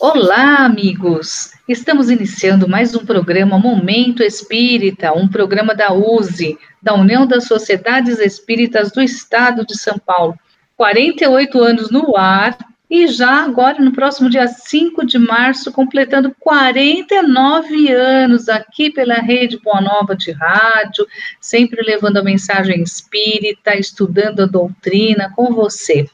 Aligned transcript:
Olá, 0.00 0.64
amigos! 0.64 1.50
Estamos 1.66 2.08
iniciando 2.08 2.68
mais 2.68 2.94
um 2.94 3.04
programa 3.04 3.58
Momento 3.58 4.22
Espírita, 4.22 5.12
um 5.12 5.26
programa 5.26 5.74
da 5.74 5.92
USE, 5.92 6.56
da 6.80 6.94
União 6.94 7.26
das 7.26 7.46
Sociedades 7.48 8.20
Espíritas 8.20 8.92
do 8.92 9.02
Estado 9.02 9.66
de 9.66 9.76
São 9.76 9.98
Paulo. 9.98 10.38
48 10.76 11.58
anos 11.60 11.90
no 11.90 12.16
ar 12.16 12.56
e 12.88 13.08
já 13.08 13.42
agora, 13.42 13.80
no 13.80 13.92
próximo 13.92 14.30
dia 14.30 14.46
5 14.46 15.04
de 15.04 15.18
março, 15.18 15.72
completando 15.72 16.32
49 16.38 17.90
anos 17.90 18.48
aqui 18.48 18.90
pela 18.90 19.14
Rede 19.16 19.58
Boa 19.58 19.80
Nova 19.80 20.14
de 20.14 20.30
Rádio, 20.30 21.08
sempre 21.40 21.82
levando 21.82 22.18
a 22.18 22.22
mensagem 22.22 22.80
espírita, 22.84 23.76
estudando 23.76 24.44
a 24.44 24.46
doutrina 24.46 25.32
com 25.34 25.52
você. 25.52 26.08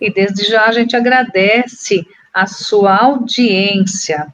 E 0.00 0.12
desde 0.12 0.50
já 0.50 0.64
a 0.64 0.72
gente 0.72 0.96
agradece 0.96 2.04
a 2.32 2.46
sua 2.46 2.96
audiência. 2.96 4.32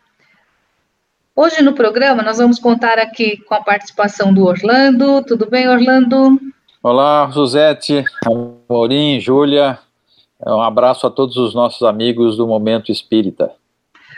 Hoje 1.35 1.63
no 1.63 1.75
programa 1.75 2.23
nós 2.23 2.39
vamos 2.39 2.59
contar 2.59 2.99
aqui 2.99 3.37
com 3.39 3.55
a 3.55 3.63
participação 3.63 4.33
do 4.33 4.45
Orlando. 4.45 5.23
Tudo 5.23 5.49
bem, 5.49 5.69
Orlando? 5.69 6.39
Olá, 6.83 7.31
Suzete, 7.33 8.05
Amorim, 8.25 9.21
Júlia. 9.21 9.79
Um 10.47 10.61
abraço 10.61 11.07
a 11.07 11.11
todos 11.11 11.37
os 11.37 11.55
nossos 11.55 11.83
amigos 11.83 12.37
do 12.37 12.47
Momento 12.47 12.93
Espírita. 12.93 13.53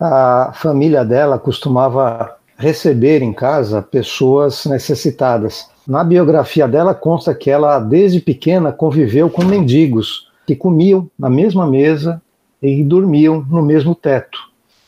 A 0.00 0.52
família 0.54 1.04
dela 1.04 1.38
costumava 1.38 2.36
receber 2.56 3.22
em 3.22 3.32
casa 3.32 3.82
pessoas 3.82 4.64
necessitadas. 4.64 5.68
Na 5.86 6.02
biografia 6.02 6.66
dela 6.66 6.94
consta 6.94 7.34
que 7.34 7.50
ela, 7.50 7.78
desde 7.78 8.20
pequena, 8.20 8.72
conviveu 8.72 9.28
com 9.28 9.44
mendigos 9.44 10.30
que 10.46 10.56
comiam 10.56 11.10
na 11.18 11.28
mesma 11.28 11.66
mesa 11.66 12.22
e 12.64 12.82
dormiam 12.82 13.44
no 13.48 13.62
mesmo 13.62 13.94
teto. 13.94 14.38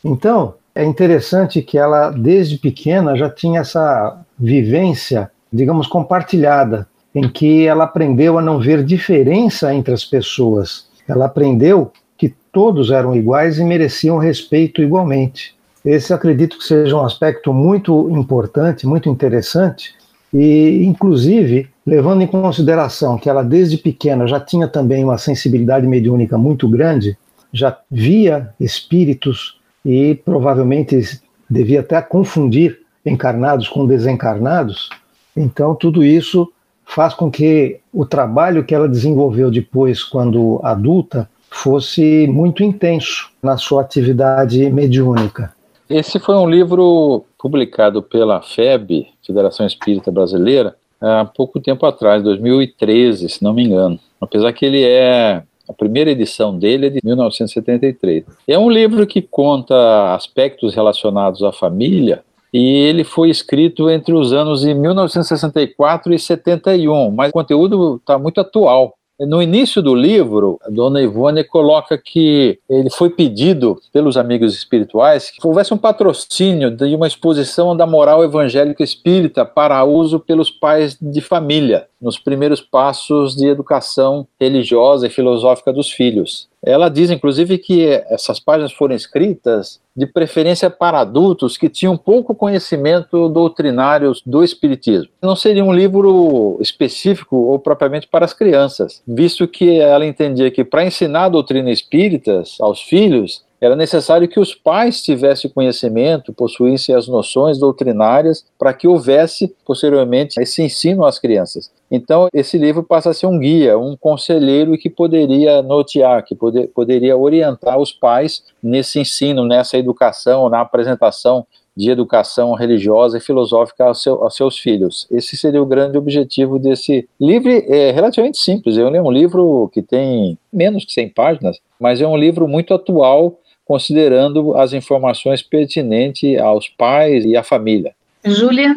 Então, 0.03 0.55
é 0.75 0.85
interessante 0.85 1.61
que 1.61 1.77
ela, 1.77 2.11
desde 2.11 2.57
pequena, 2.57 3.17
já 3.17 3.29
tinha 3.29 3.61
essa 3.61 4.19
vivência, 4.39 5.31
digamos, 5.53 5.87
compartilhada, 5.87 6.89
em 7.15 7.29
que 7.29 7.67
ela 7.67 7.85
aprendeu 7.85 8.39
a 8.39 8.43
não 8.43 8.59
ver 8.59 8.83
diferença 8.83 9.75
entre 9.75 9.93
as 9.93 10.05
pessoas. 10.05 10.87
Ela 11.07 11.27
aprendeu 11.27 11.93
que 12.17 12.35
todos 12.51 12.91
eram 12.91 13.15
iguais 13.15 13.59
e 13.59 13.65
mereciam 13.65 14.19
respeito 14.19 14.83
igualmente. 14.83 15.55
Esse 15.85 16.13
acredito 16.13 16.59
que 16.59 16.65
seja 16.65 16.97
um 16.97 17.05
aspecto 17.05 17.53
muito 17.53 18.11
importante, 18.11 18.87
muito 18.87 19.09
interessante, 19.09 19.95
e 20.33 20.85
inclusive 20.85 21.69
levando 21.87 22.23
em 22.23 22.27
consideração 22.27 23.17
que 23.17 23.31
ela 23.31 23.45
desde 23.45 23.79
pequena 23.79 24.27
já 24.27 24.41
tinha 24.41 24.67
também 24.67 25.05
uma 25.05 25.17
sensibilidade 25.17 25.87
mediúnica 25.87 26.37
muito 26.37 26.69
grande, 26.69 27.17
já 27.57 27.77
via 27.91 28.53
espíritos 28.61 29.59
e 29.85 30.15
provavelmente 30.15 31.21
devia 31.49 31.81
até 31.81 32.01
confundir 32.03 32.81
encarnados 33.05 33.69
com 33.69 33.87
desencarnados. 33.87 34.91
Então, 35.37 35.75
tudo 35.75 36.05
isso 36.05 36.53
faz 36.85 37.15
com 37.15 37.31
que 37.31 37.81
o 37.93 38.05
trabalho 38.05 38.65
que 38.65 38.75
ela 38.75 38.89
desenvolveu 38.89 39.51
depois, 39.51 40.05
quando 40.05 40.61
adulta, 40.63 41.29
fosse 41.51 42.27
muito 42.27 42.63
intenso 42.63 43.31
na 43.43 43.57
sua 43.57 43.81
atividade 43.81 44.71
mediúnica. 44.71 45.55
Esse 45.89 46.19
foi 46.19 46.37
um 46.37 46.49
livro 46.49 47.25
publicado 47.39 48.03
pela 48.03 48.43
FEB, 48.43 49.07
Federação 49.25 49.67
Espírita 49.67 50.11
Brasileira, 50.11 50.75
há 51.01 51.25
pouco 51.25 51.61
tempo 51.61 51.87
atrás, 51.87 52.23
2013, 52.23 53.29
se 53.29 53.43
não 53.43 53.55
me 53.55 53.65
engano. 53.65 53.99
Apesar 54.21 54.53
que 54.53 54.67
ele 54.67 54.83
é 54.83 55.43
a 55.69 55.73
primeira 55.73 56.11
edição 56.11 56.57
dele 56.57 56.87
é 56.87 56.91
de 56.91 57.01
1973. 57.03 58.25
É 58.47 58.59
um 58.59 58.71
livro 58.71 59.07
que 59.07 59.21
conta 59.21 60.15
aspectos 60.15 60.75
relacionados 60.75 61.43
à 61.43 61.53
família 61.53 62.23
e 62.53 62.61
ele 62.61 63.05
foi 63.05 63.29
escrito 63.29 63.91
entre 63.91 64.15
os 64.15 64.33
anos 64.33 64.63
de 64.63 64.73
1964 64.73 66.15
e 66.15 66.19
71, 66.19 67.11
mas 67.11 67.31
o 67.31 67.33
conteúdo 67.33 67.97
está 67.97 68.19
muito 68.19 68.41
atual. 68.41 68.95
No 69.19 69.41
início 69.41 69.81
do 69.81 69.95
livro, 69.95 70.59
a 70.63 70.69
dona 70.69 71.01
Ivone 71.01 71.43
coloca 71.43 71.97
que 71.97 72.59
ele 72.69 72.91
foi 72.91 73.09
pedido 73.09 73.81
pelos 73.91 74.19
amigos 74.19 74.55
espirituais 74.55 75.31
que 75.31 75.47
houvesse 75.47 75.73
um 75.73 75.79
patrocínio 75.79 76.71
de 76.71 76.95
uma 76.95 77.07
exposição 77.07 77.75
da 77.75 77.87
moral 77.87 78.23
evangélica 78.23 78.85
espírita 78.85 79.43
para 79.47 79.83
uso 79.85 80.21
pelos 80.21 80.51
pais 80.51 80.99
de 81.01 81.23
família, 81.23 81.87
nos 81.99 82.19
primeiros 82.19 82.61
passos 82.61 83.35
de 83.35 83.47
educação 83.47 84.27
religiosa 84.39 85.07
e 85.07 85.11
filosófica 85.11 85.73
dos 85.73 85.91
filhos. 85.91 86.47
Ela 86.67 86.89
diz, 86.89 87.11
inclusive, 87.11 87.59
que 87.59 87.87
essas 88.11 88.41
páginas 88.41 88.73
foram 88.73 88.97
escritas 88.97 89.81
de 89.97 90.05
preferência 90.05 90.69
para 90.69 90.99
adultos 90.99 91.57
que 91.57 91.69
tinham 91.69 91.97
pouco 91.97 92.35
conhecimento 92.35 93.29
doutrinário 93.29 94.13
do 94.27 94.43
Espiritismo. 94.43 95.09
Não 95.23 95.37
seria 95.37 95.65
um 95.65 95.73
livro 95.73 96.59
específico 96.61 97.37
ou 97.37 97.59
propriamente 97.61 98.09
para 98.09 98.25
as 98.25 98.33
crianças, 98.33 99.01
visto 99.07 99.47
que 99.47 99.79
ela 99.79 100.05
entendia 100.05 100.51
que 100.51 100.65
para 100.65 100.85
ensinar 100.85 101.27
a 101.27 101.31
doutrina 101.31 101.71
espírita 101.71 102.43
aos 102.61 102.83
filhos, 102.83 103.47
era 103.61 103.75
necessário 103.75 104.29
que 104.29 104.39
os 104.39 104.55
pais 104.55 105.03
tivessem 105.03 105.51
conhecimento, 105.51 106.33
possuíssem 106.33 106.95
as 106.95 107.09
noções 107.09 107.59
doutrinárias 107.59 108.45
para 108.59 108.75
que 108.75 108.87
houvesse 108.87 109.55
posteriormente 109.65 110.41
esse 110.41 110.63
ensino 110.63 111.05
às 111.05 111.19
crianças. 111.19 111.71
Então, 111.91 112.29
esse 112.33 112.59
livro 112.59 112.83
passa 112.83 113.11
a 113.11 113.15
ser 113.15 113.27
um 113.27 113.39
guia, 113.39 113.79
um 113.79 113.97
conselheiro 113.97 114.77
que 114.77 114.91
poderia 114.91 115.63
notear, 115.63 116.25
que 116.25 116.35
poder, 116.35 116.69
poderia 116.69 117.17
orientar 117.17 117.79
os 117.79 117.93
pais 117.93 118.43
nesse 118.63 118.99
ensino, 118.99 119.45
nessa 119.45 119.79
educação, 119.79 120.49
na 120.49 120.61
apresentação 120.61 121.47
de 121.77 121.91
educação 121.91 122.55
religiosa 122.55 123.19
e 123.19 123.21
filosófica 123.21 123.85
aos, 123.85 124.03
seu, 124.03 124.23
aos, 124.23 124.35
seus 124.35 124.59
filhos. 124.59 125.07
Esse 125.11 125.37
seria 125.37 125.63
o 125.63 125.67
grande 125.67 125.99
objetivo 125.99 126.59
desse 126.59 127.07
livro. 127.21 127.51
É 127.51 127.91
relativamente 127.93 128.39
simples. 128.39 128.79
Eu 128.79 128.89
li 128.89 128.99
um 128.99 129.11
livro 129.11 129.71
que 129.73 129.83
tem 129.83 130.39
menos 130.51 130.87
que 130.87 130.93
100 130.93 131.11
páginas, 131.11 131.61
mas 131.79 132.01
é 132.01 132.07
um 132.07 132.17
livro 132.17 132.49
muito 132.49 132.73
atual 132.73 133.39
considerando 133.67 134.57
as 134.57 134.73
informações 134.73 135.43
pertinentes 135.43 136.39
aos 136.39 136.69
pais 136.69 137.25
e 137.25 137.37
à 137.37 137.43
família. 137.43 137.95
Júlia? 138.25 138.77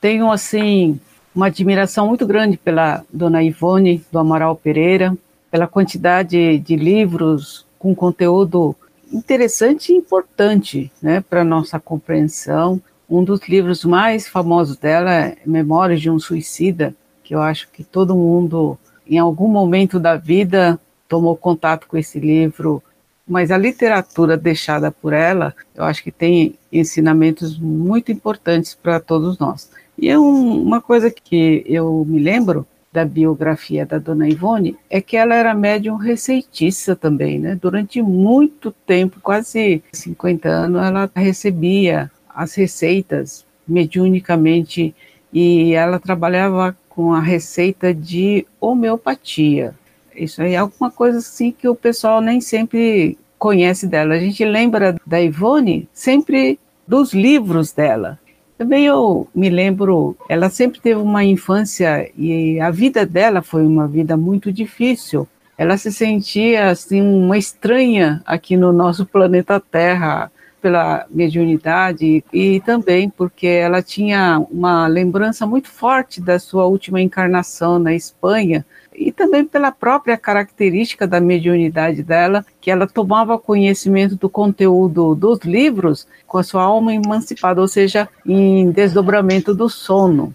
Tenho, 0.00 0.30
assim, 0.30 0.98
uma 1.38 1.46
admiração 1.46 2.08
muito 2.08 2.26
grande 2.26 2.56
pela 2.56 3.04
dona 3.12 3.44
Ivone 3.44 4.04
do 4.10 4.18
Amaral 4.18 4.56
Pereira, 4.56 5.16
pela 5.48 5.68
quantidade 5.68 6.58
de 6.58 6.74
livros 6.74 7.64
com 7.78 7.94
conteúdo 7.94 8.74
interessante 9.12 9.92
e 9.92 9.96
importante 9.96 10.90
né, 11.00 11.20
para 11.20 11.44
nossa 11.44 11.78
compreensão. 11.78 12.82
Um 13.08 13.22
dos 13.22 13.48
livros 13.48 13.84
mais 13.84 14.26
famosos 14.26 14.76
dela 14.76 15.14
é 15.14 15.36
Memórias 15.46 16.00
de 16.00 16.10
um 16.10 16.18
Suicida, 16.18 16.92
que 17.22 17.36
eu 17.36 17.40
acho 17.40 17.68
que 17.70 17.84
todo 17.84 18.16
mundo, 18.16 18.76
em 19.06 19.18
algum 19.18 19.46
momento 19.46 20.00
da 20.00 20.16
vida, 20.16 20.76
tomou 21.08 21.36
contato 21.36 21.86
com 21.86 21.96
esse 21.96 22.18
livro 22.18 22.82
mas 23.30 23.50
a 23.50 23.58
literatura 23.58 24.38
deixada 24.38 24.90
por 24.90 25.12
ela, 25.12 25.54
eu 25.74 25.84
acho 25.84 26.02
que 26.02 26.10
tem 26.10 26.58
ensinamentos 26.72 27.58
muito 27.58 28.10
importantes 28.10 28.74
para 28.74 28.98
todos 28.98 29.38
nós. 29.38 29.68
E 29.98 30.08
é 30.08 30.18
um, 30.18 30.62
uma 30.62 30.80
coisa 30.80 31.10
que 31.10 31.64
eu 31.66 32.04
me 32.06 32.20
lembro 32.20 32.66
da 32.92 33.04
biografia 33.04 33.84
da 33.84 33.98
dona 33.98 34.28
Ivone 34.28 34.76
é 34.88 35.00
que 35.00 35.16
ela 35.16 35.34
era 35.34 35.54
médium 35.54 35.96
receitista 35.96 36.96
também, 36.96 37.38
né? 37.38 37.58
Durante 37.60 38.00
muito 38.00 38.70
tempo, 38.86 39.20
quase 39.20 39.82
50 39.92 40.48
anos, 40.48 40.82
ela 40.82 41.10
recebia 41.14 42.10
as 42.34 42.54
receitas 42.54 43.44
mediunicamente 43.66 44.94
e 45.32 45.74
ela 45.74 45.98
trabalhava 45.98 46.76
com 46.88 47.12
a 47.12 47.20
receita 47.20 47.92
de 47.92 48.46
homeopatia. 48.60 49.74
Isso 50.14 50.42
aí 50.42 50.54
é 50.54 50.56
alguma 50.56 50.90
coisa 50.90 51.18
assim 51.18 51.52
que 51.52 51.68
o 51.68 51.74
pessoal 51.74 52.20
nem 52.20 52.40
sempre 52.40 53.18
conhece 53.38 53.86
dela. 53.86 54.14
A 54.14 54.18
gente 54.18 54.44
lembra 54.44 54.96
da 55.06 55.20
Ivone 55.20 55.88
sempre 55.92 56.58
dos 56.86 57.12
livros 57.12 57.72
dela. 57.72 58.18
Também 58.58 58.86
eu 58.86 59.28
me 59.32 59.48
lembro, 59.48 60.16
ela 60.28 60.50
sempre 60.50 60.80
teve 60.80 61.00
uma 61.00 61.24
infância 61.24 62.10
e 62.16 62.58
a 62.58 62.72
vida 62.72 63.06
dela 63.06 63.40
foi 63.40 63.64
uma 63.64 63.86
vida 63.86 64.16
muito 64.16 64.52
difícil. 64.52 65.28
Ela 65.56 65.76
se 65.76 65.92
sentia 65.92 66.68
assim 66.68 67.00
uma 67.00 67.38
estranha 67.38 68.20
aqui 68.26 68.56
no 68.56 68.72
nosso 68.72 69.06
planeta 69.06 69.60
Terra 69.60 70.28
pela 70.60 71.06
mediunidade 71.08 72.24
e 72.32 72.60
também 72.62 73.08
porque 73.08 73.46
ela 73.46 73.80
tinha 73.80 74.44
uma 74.50 74.88
lembrança 74.88 75.46
muito 75.46 75.68
forte 75.68 76.20
da 76.20 76.40
sua 76.40 76.66
última 76.66 77.00
encarnação 77.00 77.78
na 77.78 77.94
Espanha, 77.94 78.66
e 78.98 79.12
também 79.12 79.44
pela 79.44 79.70
própria 79.70 80.16
característica 80.16 81.06
da 81.06 81.20
mediunidade 81.20 82.02
dela, 82.02 82.44
que 82.60 82.70
ela 82.70 82.86
tomava 82.86 83.38
conhecimento 83.38 84.16
do 84.16 84.28
conteúdo 84.28 85.14
dos 85.14 85.40
livros 85.40 86.06
com 86.26 86.38
a 86.38 86.42
sua 86.42 86.62
alma 86.62 86.92
emancipada, 86.92 87.60
ou 87.60 87.68
seja, 87.68 88.08
em 88.26 88.70
desdobramento 88.70 89.54
do 89.54 89.68
sono. 89.68 90.34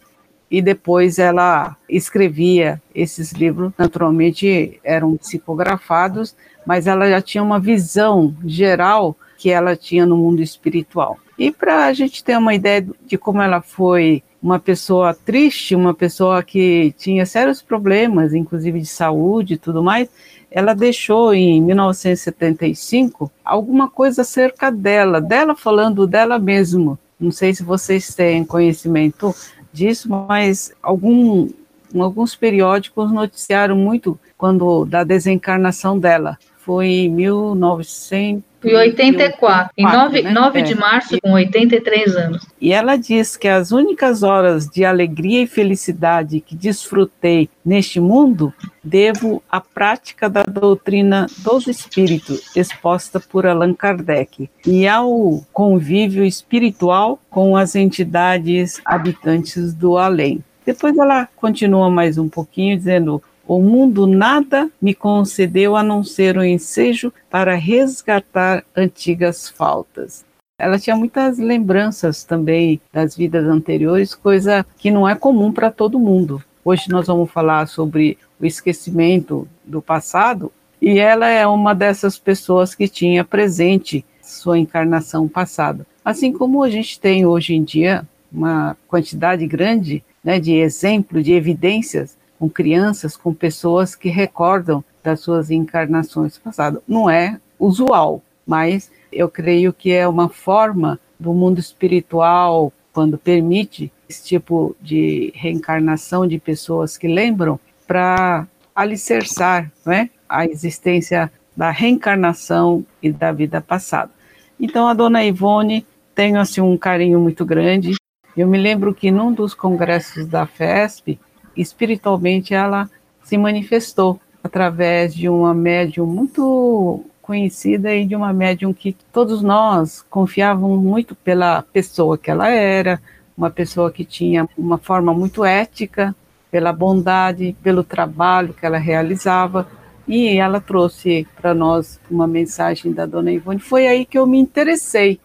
E 0.53 0.61
depois 0.61 1.17
ela 1.17 1.75
escrevia 1.89 2.79
esses 2.93 3.31
livros, 3.31 3.73
naturalmente 3.75 4.79
eram 4.83 5.17
psicografados, 5.17 6.35
mas 6.63 6.85
ela 6.85 7.09
já 7.09 7.19
tinha 7.19 7.43
uma 7.43 7.59
visão 7.59 8.35
geral 8.45 9.17
que 9.35 9.49
ela 9.49 9.75
tinha 9.75 10.05
no 10.05 10.15
mundo 10.15 10.43
espiritual. 10.43 11.17
E 11.39 11.49
para 11.49 11.87
a 11.87 11.93
gente 11.93 12.23
ter 12.23 12.37
uma 12.37 12.53
ideia 12.53 12.85
de 13.03 13.17
como 13.17 13.41
ela 13.41 13.61
foi 13.63 14.21
uma 14.39 14.59
pessoa 14.59 15.15
triste, 15.15 15.73
uma 15.73 15.91
pessoa 15.91 16.43
que 16.43 16.93
tinha 16.99 17.25
sérios 17.25 17.59
problemas, 17.59 18.31
inclusive 18.31 18.79
de 18.79 18.85
saúde 18.85 19.55
e 19.55 19.57
tudo 19.57 19.81
mais, 19.81 20.07
ela 20.51 20.75
deixou 20.75 21.33
em 21.33 21.59
1975 21.63 23.31
alguma 23.43 23.89
coisa 23.89 24.21
acerca 24.21 24.71
dela, 24.71 25.19
dela 25.19 25.55
falando 25.55 26.05
dela 26.05 26.37
mesma. 26.37 26.99
Não 27.19 27.31
sei 27.31 27.55
se 27.55 27.63
vocês 27.63 28.13
têm 28.13 28.45
conhecimento 28.45 29.33
disso, 29.73 30.07
mas 30.09 30.73
algum, 30.81 31.49
alguns 31.95 32.35
periódicos 32.35 33.11
noticiaram 33.11 33.75
muito 33.75 34.17
quando 34.37 34.85
da 34.85 35.03
desencarnação 35.03 35.99
dela. 35.99 36.37
Foi 36.57 36.87
em 36.87 37.09
1900 37.09 38.43
e 38.63 38.75
84, 38.75 39.73
em 39.77 39.83
9, 39.83 40.21
né? 40.21 40.31
9 40.31 40.59
é. 40.59 40.61
de 40.61 40.75
março, 40.75 41.19
com 41.21 41.33
83 41.33 42.15
anos. 42.15 42.45
E 42.59 42.71
ela 42.71 42.95
diz 42.95 43.35
que 43.35 43.47
as 43.47 43.71
únicas 43.71 44.23
horas 44.23 44.67
de 44.67 44.85
alegria 44.85 45.43
e 45.43 45.47
felicidade 45.47 46.39
que 46.39 46.55
desfrutei 46.55 47.49
neste 47.65 47.99
mundo 47.99 48.53
devo 48.83 49.41
à 49.49 49.61
prática 49.61 50.29
da 50.29 50.43
doutrina 50.43 51.27
dos 51.39 51.67
espíritos, 51.67 52.55
exposta 52.55 53.19
por 53.19 53.45
Allan 53.45 53.73
Kardec, 53.73 54.49
e 54.65 54.87
ao 54.87 55.45
convívio 55.53 56.25
espiritual 56.25 57.19
com 57.29 57.55
as 57.55 57.75
entidades 57.75 58.81
habitantes 58.85 59.73
do 59.73 59.97
além. 59.97 60.43
Depois 60.65 60.97
ela 60.97 61.27
continua 61.35 61.89
mais 61.89 62.17
um 62.17 62.29
pouquinho, 62.29 62.77
dizendo: 62.77 63.21
o 63.47 63.61
mundo 63.61 64.07
nada 64.07 64.69
me 64.81 64.93
concedeu 64.93 65.75
a 65.75 65.83
não 65.83 66.03
ser 66.03 66.37
um 66.37 66.43
ensejo 66.43 67.11
para 67.29 67.55
resgatar 67.55 68.63
antigas 68.75 69.49
faltas. 69.49 70.25
Ela 70.57 70.79
tinha 70.79 70.95
muitas 70.95 71.37
lembranças 71.37 72.23
também 72.23 72.79
das 72.91 73.15
vidas 73.15 73.45
anteriores, 73.45 74.15
coisa 74.15 74.65
que 74.77 74.91
não 74.91 75.07
é 75.07 75.15
comum 75.15 75.51
para 75.51 75.71
todo 75.71 75.99
mundo. 75.99 76.41
Hoje 76.63 76.89
nós 76.89 77.07
vamos 77.07 77.29
falar 77.31 77.67
sobre 77.67 78.17
o 78.39 78.45
esquecimento 78.45 79.47
do 79.65 79.81
passado, 79.81 80.51
e 80.81 80.99
ela 80.99 81.27
é 81.27 81.45
uma 81.45 81.73
dessas 81.73 82.17
pessoas 82.17 82.75
que 82.75 82.87
tinha 82.87 83.23
presente 83.23 84.05
sua 84.21 84.57
encarnação 84.57 85.27
passada. 85.27 85.85
Assim 86.03 86.31
como 86.31 86.63
a 86.63 86.69
gente 86.69 86.99
tem 86.99 87.25
hoje 87.25 87.53
em 87.55 87.63
dia 87.63 88.05
uma 88.31 88.75
quantidade 88.87 89.45
grande 89.45 90.03
né, 90.23 90.39
de 90.39 90.53
exemplos, 90.53 91.23
de 91.23 91.33
evidências 91.33 92.17
com 92.39 92.49
crianças, 92.49 93.15
com 93.15 93.33
pessoas 93.33 93.95
que 93.95 94.09
recordam 94.09 94.83
das 95.03 95.19
suas 95.19 95.51
encarnações 95.51 96.37
passadas. 96.37 96.81
Não 96.87 97.09
é 97.09 97.39
usual, 97.59 98.21
mas 98.45 98.91
eu 99.11 99.29
creio 99.29 99.71
que 99.73 99.91
é 99.91 100.07
uma 100.07 100.29
forma 100.29 100.99
do 101.19 101.33
mundo 101.33 101.59
espiritual, 101.59 102.71
quando 102.91 103.17
permite 103.17 103.91
esse 104.07 104.23
tipo 104.23 104.75
de 104.81 105.31
reencarnação 105.35 106.27
de 106.27 106.37
pessoas 106.37 106.97
que 106.97 107.07
lembram, 107.07 107.59
para 107.87 108.47
alicerçar 108.75 109.71
né, 109.85 110.09
a 110.27 110.45
existência 110.45 111.31
da 111.55 111.69
reencarnação 111.69 112.85
e 113.01 113.11
da 113.11 113.31
vida 113.31 113.61
passada. 113.61 114.11
Então, 114.59 114.87
a 114.87 114.93
dona 114.93 115.23
Ivone 115.23 115.85
tenho 116.15 116.39
assim, 116.39 116.61
um 116.61 116.77
carinho 116.77 117.19
muito 117.19 117.45
grande. 117.45 117.95
Eu 118.35 118.47
me 118.47 118.57
lembro 118.57 118.93
que 118.93 119.11
num 119.11 119.31
dos 119.31 119.53
congressos 119.53 120.25
da 120.25 120.45
FESP, 120.45 121.19
espiritualmente 121.55 122.53
ela 122.53 122.89
se 123.23 123.37
manifestou 123.37 124.19
através 124.43 125.13
de 125.13 125.29
uma 125.29 125.53
médium 125.53 126.05
muito 126.05 127.03
conhecida 127.21 127.95
e 127.95 128.05
de 128.05 128.15
uma 128.15 128.33
médium 128.33 128.73
que 128.73 128.95
todos 129.11 129.41
nós 129.41 130.01
confiávamos 130.09 130.83
muito 130.83 131.15
pela 131.15 131.61
pessoa 131.61 132.17
que 132.17 132.29
ela 132.29 132.49
era, 132.49 133.01
uma 133.37 133.49
pessoa 133.49 133.91
que 133.91 134.03
tinha 134.03 134.47
uma 134.57 134.77
forma 134.77 135.13
muito 135.13 135.43
ética, 135.45 136.13
pela 136.51 136.71
bondade, 136.71 137.55
pelo 137.63 137.83
trabalho 137.83 138.53
que 138.53 138.65
ela 138.65 138.77
realizava. 138.77 139.67
E 140.07 140.37
ela 140.37 140.59
trouxe 140.59 141.25
para 141.35 141.53
nós 141.53 141.99
uma 142.11 142.27
mensagem 142.27 142.91
da 142.91 143.05
dona 143.05 143.31
Ivone. 143.31 143.59
Foi 143.59 143.87
aí 143.87 144.05
que 144.05 144.19
eu 144.19 144.27
me 144.27 144.37
interessei 144.37 145.19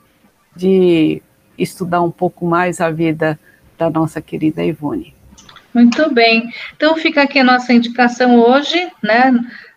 de 0.55 1.21
estudar 1.59 2.01
um 2.01 2.11
pouco 2.11 2.47
mais 2.47 2.81
a 2.81 2.91
vida 2.91 3.39
da 3.77 3.91
nossa 3.91 4.23
querida 4.23 4.65
Ivone. 4.65 5.18
Muito 5.75 6.13
bem. 6.13 6.51
Então 6.77 6.97
fica 6.97 7.23
aqui 7.23 7.39
a 7.39 7.45
nossa 7.45 7.73
indicação 7.73 8.39
hoje, 8.39 8.91
né? 9.03 9.33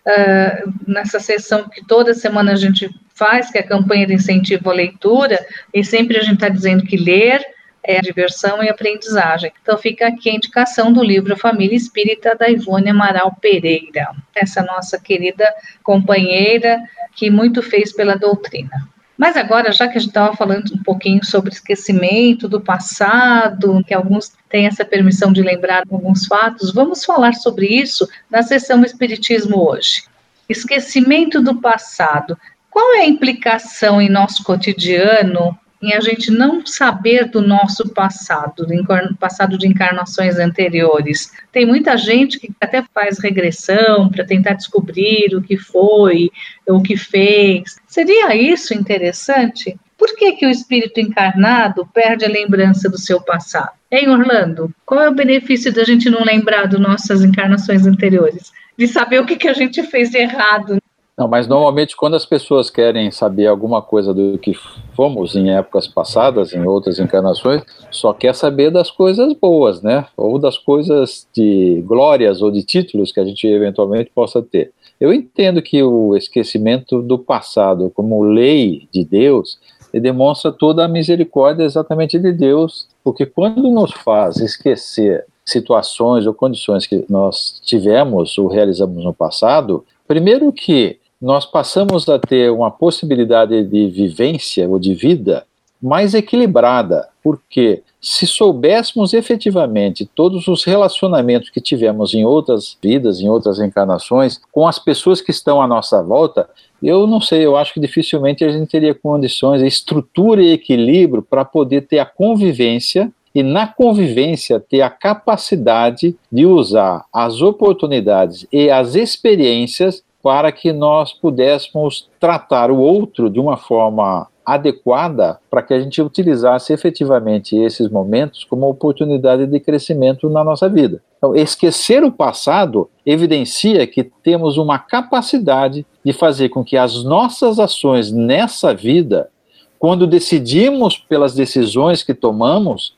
uh, 0.06 0.74
nessa 0.88 1.20
sessão 1.20 1.70
que 1.70 1.86
toda 1.86 2.14
semana 2.14 2.54
a 2.54 2.56
gente 2.56 2.90
faz, 3.14 3.52
que 3.52 3.58
é 3.58 3.62
a 3.62 3.68
campanha 3.68 4.08
de 4.08 4.14
incentivo 4.14 4.70
à 4.70 4.74
leitura, 4.74 5.46
e 5.74 5.84
sempre 5.84 6.18
a 6.18 6.22
gente 6.22 6.36
está 6.36 6.50
dizendo 6.50 6.84
que 6.84 6.98
ler 6.98 7.42
é 7.84 8.00
diversão 8.00 8.64
e 8.64 8.70
aprendizagem. 8.70 9.52
Então 9.62 9.76
fica 9.76 10.08
aqui 10.08 10.30
a 10.30 10.34
indicação 10.34 10.94
do 10.94 11.04
livro 11.04 11.36
Família 11.36 11.76
Espírita 11.76 12.36
da 12.36 12.48
Ivone 12.48 12.92
Amaral 12.92 13.36
Pereira, 13.42 14.12
essa 14.36 14.62
nossa 14.62 15.00
querida 15.00 15.52
companheira 15.82 16.80
que 17.16 17.32
muito 17.32 17.64
fez 17.64 17.92
pela 17.92 18.16
doutrina. 18.16 18.88
Mas 19.22 19.38
agora, 19.38 19.72
já 19.72 19.88
que 19.88 20.00
a 20.00 20.02
gente 20.02 20.10
estava 20.10 20.36
falando 20.36 20.74
um 20.74 20.82
pouquinho 20.82 21.24
sobre 21.24 21.54
esquecimento 21.54 22.50
do 22.50 22.60
passado, 22.60 23.84
que 23.86 23.94
alguns 23.94 24.32
têm 24.50 24.66
essa 24.66 24.84
permissão 24.84 25.32
de 25.32 25.44
lembrar 25.44 25.84
alguns 25.92 26.26
fatos, 26.26 26.74
vamos 26.74 27.06
falar 27.06 27.36
sobre 27.36 27.68
isso 27.68 28.10
na 28.32 28.42
sessão 28.42 28.84
Espiritismo 28.84 29.70
hoje. 29.70 30.06
Esquecimento 30.50 31.40
do 31.40 31.62
passado. 31.62 32.36
Qual 32.68 32.96
é 32.96 33.02
a 33.02 33.08
implicação 33.08 34.02
em 34.02 34.10
nosso 34.10 34.44
cotidiano 34.44 35.56
em 35.82 35.94
a 35.94 36.00
gente 36.00 36.30
não 36.30 36.66
saber 36.66 37.26
do 37.26 37.42
nosso 37.42 37.90
passado, 37.90 38.66
do 38.66 39.16
passado 39.16 39.58
de 39.58 39.68
encarnações 39.68 40.38
anteriores. 40.38 41.32
Tem 41.52 41.66
muita 41.66 41.98
gente 41.98 42.40
que 42.40 42.52
até 42.62 42.84
faz 42.94 43.20
regressão 43.20 44.10
para 44.10 44.26
tentar 44.26 44.54
descobrir 44.54 45.36
o 45.36 45.42
que 45.42 45.58
foi, 45.58 46.30
o 46.68 46.82
que 46.82 46.96
fez. 46.96 47.78
Seria 47.88 48.36
isso 48.36 48.74
interessante? 48.74 49.76
Por 49.98 50.16
que, 50.16 50.32
que 50.32 50.48
o 50.48 50.50
espírito 50.50 51.00
encarnado 51.00 51.88
perde 51.94 52.26
a 52.26 52.30
lembrança 52.30 52.90
do 52.90 52.98
seu 52.98 53.22
passado? 53.22 53.72
Em 53.92 54.10
Orlando, 54.10 54.74
qual 54.86 55.02
é 55.02 55.10
o 55.10 55.14
benefício 55.14 55.72
da 55.72 55.84
gente 55.84 56.10
não 56.10 56.24
lembrar 56.24 56.68
das 56.68 56.80
nossas 56.80 57.24
encarnações 57.24 57.86
anteriores? 57.86 58.52
De 58.76 58.88
saber 58.88 59.20
o 59.20 59.26
que, 59.26 59.36
que 59.36 59.48
a 59.48 59.54
gente 59.54 59.84
fez 59.84 60.10
de 60.10 60.18
errado 60.18 60.81
não, 61.22 61.28
mas 61.28 61.48
normalmente 61.48 61.96
quando 61.96 62.16
as 62.16 62.26
pessoas 62.26 62.72
querem 62.72 63.12
saber 63.12 63.46
alguma 63.46 63.80
coisa 63.80 64.12
do 64.12 64.40
que 64.40 64.56
fomos 64.96 65.36
em 65.36 65.52
épocas 65.52 65.88
passadas, 65.88 66.52
em 66.52 66.66
outras 66.66 66.98
encarnações, 66.98 67.62
só 67.92 68.12
quer 68.12 68.34
saber 68.34 68.72
das 68.72 68.90
coisas 68.90 69.32
boas, 69.34 69.84
né? 69.84 70.08
Ou 70.18 70.40
das 70.40 70.58
coisas 70.58 71.28
de 71.32 71.84
glórias 71.86 72.42
ou 72.42 72.50
de 72.50 72.64
títulos 72.64 73.12
que 73.12 73.20
a 73.20 73.24
gente 73.24 73.46
eventualmente 73.46 74.10
possa 74.16 74.42
ter. 74.42 74.72
Eu 75.00 75.14
entendo 75.14 75.62
que 75.62 75.84
o 75.84 76.18
esquecimento 76.18 77.04
do 77.04 77.20
passado 77.20 77.92
como 77.94 78.24
lei 78.24 78.88
de 78.92 79.06
Deus 79.06 79.60
demonstra 79.94 80.52
toda 80.52 80.86
a 80.86 80.88
misericórdia 80.88 81.66
exatamente 81.66 82.18
de 82.18 82.32
Deus, 82.32 82.88
porque 83.04 83.28
quando 83.28 83.70
nos 83.70 83.92
faz 83.92 84.38
esquecer 84.38 85.24
situações 85.46 86.26
ou 86.26 86.34
condições 86.34 86.88
que 86.88 87.06
nós 87.08 87.62
tivemos 87.64 88.36
ou 88.40 88.48
realizamos 88.48 89.04
no 89.04 89.14
passado, 89.14 89.86
primeiro 90.08 90.52
que 90.52 91.00
nós 91.22 91.46
passamos 91.46 92.10
a 92.10 92.18
ter 92.18 92.52
uma 92.52 92.72
possibilidade 92.72 93.64
de 93.64 93.88
vivência 93.88 94.68
ou 94.68 94.80
de 94.80 94.94
vida 94.94 95.46
mais 95.82 96.14
equilibrada, 96.14 97.08
porque 97.24 97.82
se 98.00 98.26
soubéssemos 98.26 99.14
efetivamente 99.14 100.10
todos 100.16 100.48
os 100.48 100.64
relacionamentos 100.64 101.50
que 101.50 101.62
tivemos 101.62 102.14
em 102.14 102.26
outras 102.26 102.78
vidas, 102.82 103.20
em 103.20 103.30
outras 103.30 103.60
encarnações, 103.60 104.40
com 104.52 104.68
as 104.68 104.80
pessoas 104.80 105.22
que 105.22 105.32
estão 105.32 105.62
à 105.62 105.68
nossa 105.68 106.02
volta, 106.02 106.50
eu 106.82 107.06
não 107.06 107.22
sei, 107.22 107.46
eu 107.46 107.56
acho 107.56 107.74
que 107.74 107.80
dificilmente 107.80 108.44
a 108.44 108.50
gente 108.50 108.70
teria 108.70 108.94
condições, 108.96 109.62
estrutura 109.62 110.42
e 110.42 110.52
equilíbrio 110.52 111.22
para 111.22 111.46
poder 111.46 111.82
ter 111.82 112.00
a 112.00 112.06
convivência 112.06 113.12
e 113.34 113.44
na 113.44 113.68
convivência 113.68 114.60
ter 114.60 114.82
a 114.82 114.90
capacidade 114.90 116.16
de 116.32 116.46
usar 116.46 117.06
as 117.14 117.42
oportunidades 117.42 118.46
e 118.52 118.70
as 118.70 118.96
experiências 118.96 120.04
para 120.22 120.52
que 120.52 120.72
nós 120.72 121.14
pudéssemos 121.14 122.10
tratar 122.20 122.70
o 122.72 122.78
outro 122.78 123.30
de 123.30 123.40
uma 123.40 123.58
forma 123.58 124.28
adequada 124.46 125.40
para 125.50 125.62
que 125.62 125.74
a 125.74 125.80
gente 125.80 126.02
utilizasse 126.02 126.74
efetivamente 126.74 127.56
esses 127.56 127.90
momentos 127.90 128.44
como 128.44 128.68
oportunidade 128.68 129.46
de 129.46 129.60
crescimento 129.60 130.30
na 130.30 130.44
nossa 130.44 130.68
vida. 130.68 131.02
Então, 131.18 131.36
esquecer 131.36 132.04
o 132.04 132.12
passado 132.12 132.90
evidencia 133.06 133.86
que 133.86 134.04
temos 134.04 134.58
uma 134.58 134.80
capacidade 134.80 135.86
de 136.04 136.14
fazer 136.14 136.50
com 136.50 136.64
que 136.64 136.76
as 136.76 137.04
nossas 137.04 137.60
ações 137.60 138.12
nessa 138.12 138.74
vida, 138.74 139.30
quando 139.78 140.08
decidimos 140.08 140.98
pelas 140.98 141.34
decisões 141.34 142.04
que 142.04 142.14
tomamos, 142.14 142.96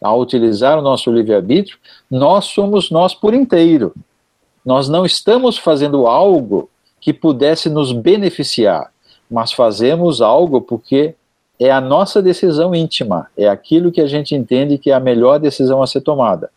ao 0.00 0.20
utilizar 0.20 0.78
o 0.78 0.82
nosso 0.82 1.10
livre-arbítrio, 1.10 1.78
nós 2.10 2.44
somos 2.46 2.90
nós 2.90 3.14
por 3.14 3.32
inteiro. 3.32 3.94
Nós 4.64 4.88
não 4.88 5.04
estamos 5.04 5.58
fazendo 5.58 6.06
algo 6.06 6.70
que 7.00 7.12
pudesse 7.12 7.68
nos 7.68 7.92
beneficiar, 7.92 8.90
mas 9.30 9.52
fazemos 9.52 10.22
algo 10.22 10.60
porque 10.60 11.14
é 11.60 11.70
a 11.70 11.80
nossa 11.80 12.22
decisão 12.22 12.74
íntima, 12.74 13.28
é 13.36 13.46
aquilo 13.46 13.92
que 13.92 14.00
a 14.00 14.06
gente 14.06 14.34
entende 14.34 14.78
que 14.78 14.90
é 14.90 14.94
a 14.94 15.00
melhor 15.00 15.38
decisão 15.38 15.82
a 15.82 15.86
ser 15.86 16.00
tomada. 16.00 16.50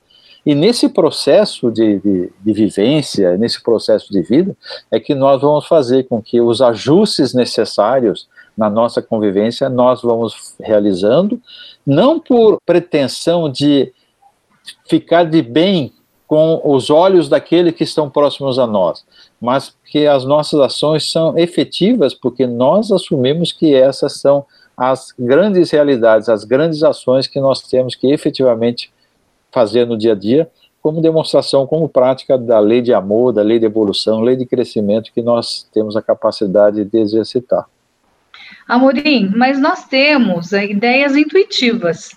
E 0.45 0.55
nesse 0.55 0.87
processo 0.87 1.69
de, 1.69 1.99
de, 1.99 2.31
de, 2.39 2.53
vivência, 2.53 3.37
nesse 3.37 3.61
processo 3.61 4.09
de 4.13 4.21
vida, 4.21 4.55
é 4.89 4.97
que 4.97 5.13
nós 5.13 5.41
vamos 5.41 5.67
fazer 5.67 6.03
com 6.03 6.21
que 6.21 6.39
os 6.39 6.61
ajustes 6.61 7.33
necessários 7.33 8.29
na 8.57 8.69
nossa 8.69 9.01
convivência 9.01 9.67
nós 9.67 10.01
vamos 10.01 10.55
realizando, 10.61 11.41
não 11.85 12.17
por 12.17 12.61
pretensão 12.65 13.51
de 13.51 13.91
ficar 14.87 15.25
de 15.25 15.41
bem 15.41 15.91
com 16.27 16.61
os 16.63 16.89
olhos 16.89 17.29
daqueles 17.29 17.73
que 17.73 17.85
estão 17.85 18.09
próximos 18.09 18.59
a 18.59 18.67
nós, 18.67 19.05
mas 19.39 19.73
que 19.85 20.05
as 20.05 20.25
nossas 20.25 20.59
ações 20.59 21.09
são 21.09 21.37
efetivas 21.37 22.13
porque 22.13 22.45
nós 22.45 22.91
assumimos 22.91 23.53
que 23.53 23.73
essas 23.73 24.19
são 24.19 24.45
as 24.75 25.13
grandes 25.17 25.71
realidades, 25.71 26.27
as 26.27 26.43
grandes 26.43 26.83
ações 26.83 27.25
que 27.25 27.39
nós 27.39 27.61
temos 27.61 27.95
que 27.95 28.11
efetivamente 28.11 28.91
fazer 29.51 29.87
no 29.87 29.97
dia 29.97 30.11
a 30.11 30.15
dia, 30.15 30.51
como 30.81 31.01
demonstração, 31.01 31.65
como 31.65 31.89
prática 31.89 32.37
da 32.37 32.59
lei 32.59 32.81
de 32.81 32.93
amor, 32.93 33.33
da 33.33 33.41
lei 33.41 33.57
de 33.57 33.65
evolução, 33.65 34.21
lei 34.21 34.35
de 34.35 34.45
crescimento 34.45 35.11
que 35.13 35.21
nós 35.21 35.67
temos 35.73 35.95
a 35.95 36.01
capacidade 36.01 36.83
de 36.83 36.97
exercitar. 36.99 37.65
Amorim, 38.67 39.31
mas 39.35 39.59
nós 39.59 39.85
temos 39.85 40.53
eh, 40.53 40.65
ideias 40.65 41.15
intuitivas. 41.15 42.11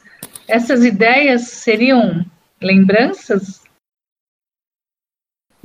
Essas 0.47 0.85
ideias 0.85 1.43
seriam 1.43 2.25
lembranças 2.61 3.62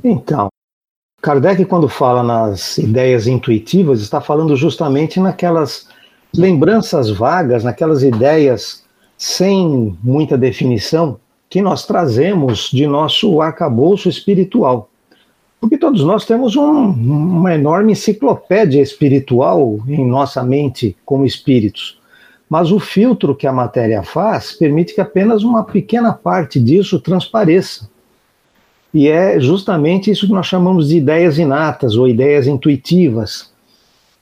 então, 0.08 0.48
Kardec, 1.20 1.64
quando 1.64 1.88
fala 1.88 2.22
nas 2.22 2.78
ideias 2.78 3.26
intuitivas, 3.26 4.00
está 4.00 4.20
falando 4.20 4.54
justamente 4.54 5.18
naquelas 5.18 5.88
lembranças 6.34 7.10
vagas, 7.10 7.64
naquelas 7.64 8.02
ideias 8.02 8.84
sem 9.18 9.96
muita 10.02 10.38
definição 10.38 11.18
que 11.48 11.60
nós 11.62 11.86
trazemos 11.86 12.70
de 12.70 12.86
nosso 12.86 13.40
arcabouço 13.40 14.08
espiritual. 14.08 14.88
Porque 15.60 15.78
todos 15.78 16.04
nós 16.04 16.24
temos 16.24 16.54
um, 16.54 16.90
uma 16.90 17.54
enorme 17.54 17.92
enciclopédia 17.92 18.80
espiritual 18.80 19.80
em 19.88 20.06
nossa 20.06 20.42
mente 20.42 20.96
como 21.04 21.24
espíritos. 21.24 21.98
Mas 22.48 22.70
o 22.70 22.78
filtro 22.78 23.34
que 23.34 23.46
a 23.46 23.52
matéria 23.52 24.02
faz 24.02 24.52
permite 24.52 24.94
que 24.94 25.00
apenas 25.00 25.42
uma 25.42 25.64
pequena 25.64 26.12
parte 26.12 26.60
disso 26.60 27.00
transpareça. 27.00 27.88
E 28.92 29.08
é 29.08 29.38
justamente 29.38 30.10
isso 30.10 30.26
que 30.26 30.32
nós 30.32 30.46
chamamos 30.46 30.88
de 30.88 30.96
ideias 30.96 31.38
inatas 31.38 31.96
ou 31.96 32.08
ideias 32.08 32.46
intuitivas. 32.46 33.50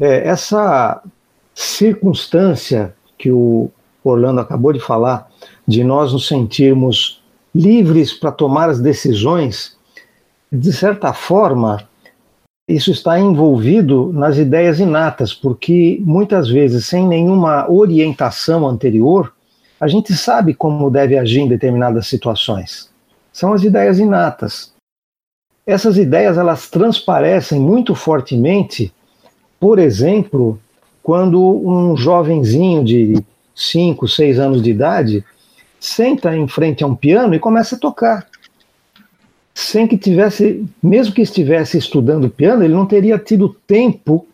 É, 0.01 0.27
essa 0.27 1.01
circunstância 1.55 2.95
que 3.17 3.31
o 3.31 3.71
Orlando 4.03 4.41
acabou 4.41 4.73
de 4.73 4.81
falar, 4.81 5.31
de 5.67 5.85
nós 5.85 6.13
nos 6.13 6.27
sentirmos 6.27 7.23
livres 7.55 8.13
para 8.13 8.33
tomar 8.33 8.69
as 8.69 8.81
decisões, 8.81 9.77
de 10.51 10.73
certa 10.73 11.13
forma, 11.13 11.89
isso 12.69 12.91
está 12.91 13.19
envolvido 13.19 14.13
nas 14.13 14.37
ideias 14.39 14.81
inatas, 14.81 15.33
porque 15.33 16.01
muitas 16.05 16.49
vezes, 16.49 16.87
sem 16.87 17.07
nenhuma 17.07 17.71
orientação 17.71 18.67
anterior, 18.67 19.33
a 19.81 19.87
gente 19.87 20.13
sabe 20.15 20.55
como 20.55 20.91
deve 20.91 21.17
agir 21.17 21.41
em 21.41 21.49
determinadas 21.49 22.07
situações 22.07 22.93
são 23.35 23.53
as 23.53 23.65
ideias 23.65 23.99
inatas. 23.99 24.73
Essas 25.67 25.99
ideias 25.99 26.39
elas 26.39 26.71
transparecem 26.71 27.61
muito 27.61 27.93
fortemente, 27.93 28.95
por 29.59 29.81
exemplo, 29.81 30.61
quando 31.03 31.43
um 31.43 31.97
jovenzinho 31.97 32.85
de 32.85 33.25
5, 33.53 34.07
6 34.07 34.39
anos 34.39 34.63
de 34.63 34.71
idade 34.71 35.25
senta 35.81 36.35
em 36.37 36.47
frente 36.47 36.85
a 36.85 36.87
um 36.87 36.95
piano 36.95 37.35
e 37.35 37.41
começa 37.41 37.75
a 37.75 37.79
tocar. 37.79 38.25
Sem 39.53 39.89
que 39.89 39.99
tivesse, 39.99 40.65
mesmo 40.81 41.13
que 41.13 41.23
estivesse 41.23 41.77
estudando 41.77 42.31
piano, 42.31 42.63
ele 42.63 42.75
não 42.75 42.87
teria 42.87 43.19
tido 43.19 43.55
tempo 43.67 44.27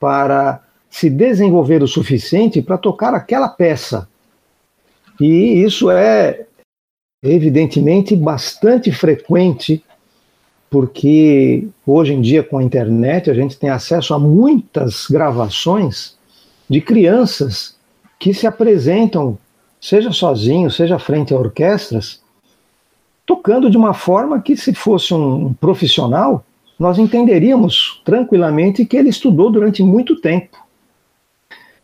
para 0.00 0.62
se 0.88 1.10
desenvolver 1.10 1.82
o 1.82 1.88
suficiente 1.88 2.62
para 2.62 2.78
tocar 2.78 3.12
aquela 3.12 3.48
peça. 3.48 4.08
E 5.20 5.62
isso 5.62 5.90
é 5.90 6.46
evidentemente 7.26 8.14
bastante 8.16 8.90
frequente 8.92 9.82
porque 10.70 11.68
hoje 11.86 12.12
em 12.12 12.20
dia 12.20 12.42
com 12.42 12.58
a 12.58 12.62
internet 12.62 13.30
a 13.30 13.34
gente 13.34 13.56
tem 13.56 13.70
acesso 13.70 14.12
a 14.12 14.18
muitas 14.18 15.06
gravações 15.06 16.16
de 16.68 16.80
crianças 16.80 17.76
que 18.18 18.34
se 18.34 18.46
apresentam, 18.46 19.38
seja 19.80 20.10
sozinhos, 20.12 20.76
seja 20.76 20.98
frente 20.98 21.32
a 21.32 21.36
orquestras, 21.36 22.20
tocando 23.24 23.70
de 23.70 23.76
uma 23.76 23.92
forma 23.92 24.40
que, 24.40 24.56
se 24.56 24.72
fosse 24.74 25.12
um 25.12 25.52
profissional, 25.54 26.44
nós 26.78 26.98
entenderíamos 26.98 28.00
tranquilamente 28.04 28.84
que 28.84 28.96
ele 28.96 29.08
estudou 29.08 29.50
durante 29.50 29.82
muito 29.82 30.20
tempo. 30.20 30.56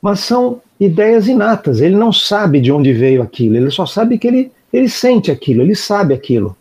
Mas 0.00 0.20
são 0.20 0.60
ideias 0.78 1.28
inatas, 1.28 1.80
ele 1.80 1.96
não 1.96 2.12
sabe 2.12 2.60
de 2.60 2.72
onde 2.72 2.92
veio 2.92 3.22
aquilo, 3.22 3.56
ele 3.56 3.70
só 3.70 3.86
sabe 3.86 4.18
que 4.18 4.26
ele, 4.26 4.52
ele 4.72 4.88
sente 4.88 5.30
aquilo, 5.30 5.62
ele 5.62 5.74
sabe 5.74 6.14
aquilo. 6.14 6.56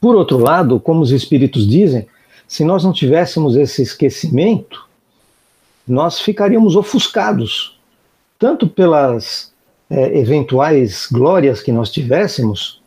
Por 0.00 0.16
outro 0.16 0.38
lado, 0.38 0.80
como 0.80 1.00
os 1.02 1.10
espíritos 1.10 1.66
dizem, 1.66 2.06
se 2.48 2.64
nós 2.64 2.82
não 2.82 2.92
tivéssemos 2.92 3.54
esse 3.54 3.82
esquecimento, 3.82 4.84
nós 5.86 6.20
ficaríamos 6.20 6.74
ofuscados, 6.74 7.78
tanto 8.38 8.66
pelas 8.66 9.52
é, 9.88 10.18
eventuais 10.18 11.06
glórias 11.10 11.62
que 11.62 11.70
nós 11.70 11.90
tivéssemos, 11.90 12.80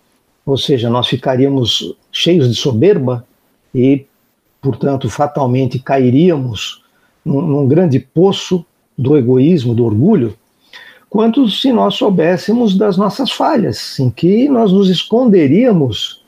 ou 0.45 0.57
seja, 0.57 0.89
nós 0.89 1.07
ficaríamos 1.07 1.95
cheios 2.11 2.49
de 2.49 2.55
soberba 2.55 3.25
e, 3.73 4.05
portanto, 4.61 5.09
fatalmente 5.09 5.79
cairíamos 5.79 6.83
num, 7.23 7.41
num 7.41 7.67
grande 7.67 7.99
poço 7.99 8.65
do 8.97 9.17
egoísmo, 9.17 9.73
do 9.73 9.85
orgulho, 9.85 10.35
quanto 11.13 11.47
se 11.47 11.71
nós 11.71 11.93
soubéssemos 11.93 12.75
das 12.75 12.97
nossas 12.97 13.31
falhas, 13.31 13.99
em 13.99 14.09
que 14.09 14.49
nós 14.49 14.71
nos 14.71 14.89
esconderíamos 14.89 16.25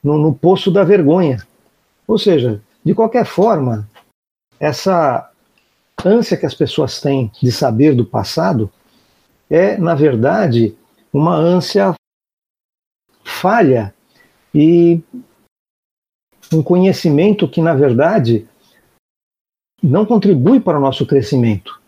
no, 0.00 0.16
no 0.16 0.32
poço 0.32 0.70
da 0.70 0.84
vergonha. 0.84 1.44
Ou 2.06 2.16
seja, 2.16 2.62
de 2.84 2.94
qualquer 2.94 3.26
forma, 3.26 3.90
essa 4.60 5.28
ânsia 6.04 6.36
que 6.36 6.46
as 6.46 6.54
pessoas 6.54 7.00
têm 7.00 7.28
de 7.42 7.50
saber 7.50 7.92
do 7.92 8.06
passado 8.06 8.70
é, 9.50 9.76
na 9.78 9.96
verdade, 9.96 10.76
uma 11.12 11.34
ânsia 11.34 11.92
falha 13.24 13.92
e 14.54 15.00
um 16.52 16.62
conhecimento 16.62 17.48
que, 17.48 17.60
na 17.60 17.74
verdade, 17.74 18.46
não 19.82 20.06
contribui 20.06 20.60
para 20.60 20.78
o 20.78 20.80
nosso 20.80 21.04
crescimento. 21.04 21.82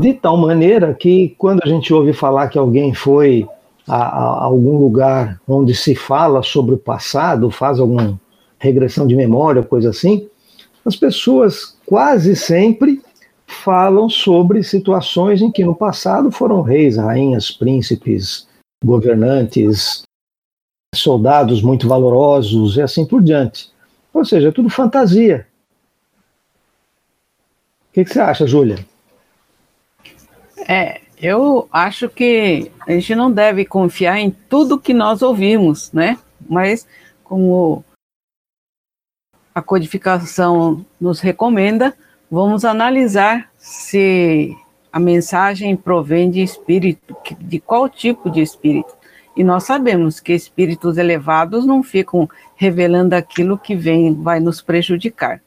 De 0.00 0.14
tal 0.14 0.38
maneira 0.38 0.94
que, 0.94 1.34
quando 1.36 1.60
a 1.62 1.68
gente 1.68 1.92
ouve 1.92 2.14
falar 2.14 2.48
que 2.48 2.58
alguém 2.58 2.94
foi 2.94 3.46
a, 3.86 3.96
a, 3.96 4.44
algum 4.44 4.78
lugar 4.78 5.38
onde 5.46 5.74
se 5.74 5.94
fala 5.94 6.42
sobre 6.42 6.74
o 6.74 6.78
passado, 6.78 7.50
faz 7.50 7.78
alguma 7.78 8.18
regressão 8.58 9.06
de 9.06 9.14
memória, 9.14 9.62
coisa 9.62 9.90
assim, 9.90 10.26
as 10.86 10.96
pessoas 10.96 11.76
quase 11.84 12.34
sempre 12.34 13.02
falam 13.46 14.08
sobre 14.08 14.62
situações 14.62 15.42
em 15.42 15.50
que 15.50 15.64
no 15.64 15.74
passado 15.74 16.30
foram 16.30 16.62
reis, 16.62 16.96
rainhas, 16.96 17.50
príncipes, 17.50 18.48
governantes, 18.82 20.02
soldados 20.94 21.60
muito 21.60 21.86
valorosos 21.86 22.78
e 22.78 22.80
assim 22.80 23.04
por 23.04 23.22
diante. 23.22 23.70
Ou 24.14 24.24
seja, 24.24 24.48
é 24.48 24.52
tudo 24.52 24.70
fantasia. 24.70 25.46
O 27.90 27.92
que, 27.92 28.04
que 28.04 28.12
você 28.14 28.20
acha, 28.20 28.46
Júlia? 28.46 28.78
É, 30.72 31.00
eu 31.20 31.68
acho 31.72 32.08
que 32.08 32.70
a 32.86 32.92
gente 32.92 33.12
não 33.16 33.28
deve 33.28 33.64
confiar 33.64 34.20
em 34.20 34.30
tudo 34.30 34.78
que 34.78 34.94
nós 34.94 35.20
ouvimos, 35.20 35.90
né? 35.90 36.16
Mas 36.48 36.86
como 37.24 37.84
a 39.52 39.60
codificação 39.60 40.86
nos 41.00 41.18
recomenda, 41.18 41.92
vamos 42.30 42.64
analisar 42.64 43.50
se 43.58 44.56
a 44.92 45.00
mensagem 45.00 45.76
provém 45.76 46.30
de 46.30 46.40
espírito, 46.40 47.16
de 47.40 47.58
qual 47.58 47.88
tipo 47.88 48.30
de 48.30 48.40
espírito. 48.40 48.94
E 49.36 49.42
nós 49.42 49.64
sabemos 49.64 50.20
que 50.20 50.32
espíritos 50.32 50.98
elevados 50.98 51.66
não 51.66 51.82
ficam 51.82 52.30
revelando 52.54 53.16
aquilo 53.16 53.58
que 53.58 53.74
vem, 53.74 54.14
vai 54.14 54.38
nos 54.38 54.62
prejudicar. 54.62 55.42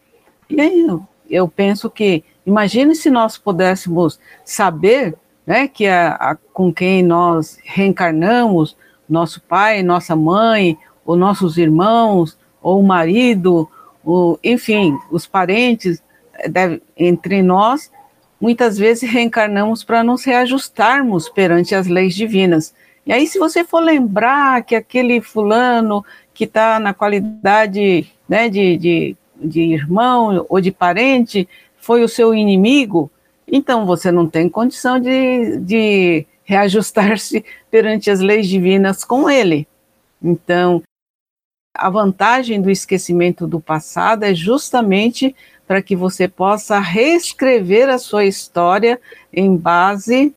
E 0.50 0.60
aí 0.60 0.86
eu 1.30 1.48
penso 1.48 1.90
que, 1.90 2.26
imagine 2.46 2.96
se 2.96 3.10
nós 3.10 3.38
pudéssemos 3.38 4.20
saber 4.44 5.16
né, 5.46 5.68
que 5.68 5.88
a, 5.88 6.14
a, 6.14 6.36
com 6.36 6.74
quem 6.74 7.04
nós 7.04 7.58
reencarnamos, 7.64 8.78
nosso 9.08 9.42
pai, 9.42 9.84
nossa 9.84 10.16
mãe, 10.16 10.78
ou 11.06 11.16
nossos 11.16 11.58
irmãos, 11.58 12.38
ou 12.62 12.80
o 12.80 12.84
marido, 12.84 13.70
ou, 14.04 14.40
enfim, 14.44 14.98
os 15.12 15.28
parentes 15.28 16.02
eh, 16.34 16.48
deve, 16.48 16.82
entre 16.98 17.42
nós, 17.42 17.92
muitas 18.40 18.78
vezes 18.78 19.10
reencarnamos 19.10 19.84
para 19.84 20.04
nos 20.04 20.24
reajustarmos 20.24 21.30
perante 21.30 21.76
as 21.76 21.88
leis 21.88 22.16
divinas. 22.16 22.74
E 23.06 23.12
aí, 23.12 23.28
se 23.28 23.38
você 23.38 23.66
for 23.66 23.80
lembrar 23.80 24.64
que 24.64 24.76
aquele 24.76 25.20
fulano 25.20 26.06
que 26.34 26.46
está 26.46 26.80
na 26.80 26.94
qualidade 26.94 28.10
né, 28.28 28.48
de, 28.48 28.78
de, 28.78 29.18
de 29.36 29.62
irmão 29.62 30.46
ou 30.48 30.62
de 30.62 30.72
parente 30.72 31.48
foi 31.84 32.02
o 32.02 32.08
seu 32.08 32.34
inimigo, 32.34 33.12
então 33.46 33.86
você 33.86 34.10
não 34.10 34.26
tem 34.26 34.48
condição 34.48 34.98
de, 35.02 35.58
de 35.58 36.26
reajustar-se 36.46 37.44
perante 37.70 38.10
as 38.10 38.22
leis 38.22 38.48
divinas 38.48 39.04
com 39.04 39.30
ele. 39.30 39.68
Então, 40.22 40.82
a 41.76 41.90
vantagem 41.90 42.62
do 42.62 42.72
esquecimento 42.72 43.46
do 43.46 43.60
passado 43.60 44.24
é 44.24 44.34
justamente 44.34 45.36
para 45.68 45.82
que 45.82 45.94
você 45.94 46.26
possa 46.26 46.80
reescrever 46.80 47.90
a 47.90 47.98
sua 47.98 48.24
história 48.24 48.98
em 49.34 49.54
base 49.54 50.34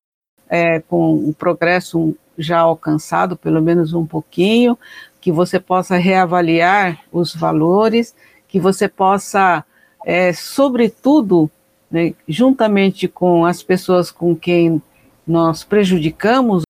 é, 0.48 0.80
com 0.80 1.14
o 1.14 1.32
progresso 1.32 2.16
já 2.37 2.59
alcançado, 2.59 3.37
pelo 3.37 3.62
menos 3.62 3.94
um 3.94 4.04
pouquinho, 4.04 4.76
que 5.20 5.30
você 5.30 5.61
possa 5.61 5.96
reavaliar 5.96 7.04
os 7.12 7.37
valores, 7.37 8.16
que 8.48 8.59
você 8.59 8.88
possa, 8.88 9.64
é, 10.07 10.33
sobretudo, 10.33 11.51
né, 11.90 12.14
juntamente 12.29 13.09
com 13.09 13.45
as 13.45 13.61
pessoas 13.61 14.12
com 14.12 14.37
quem 14.37 14.81
nós 15.27 15.64
prejudicamos, 15.64 16.62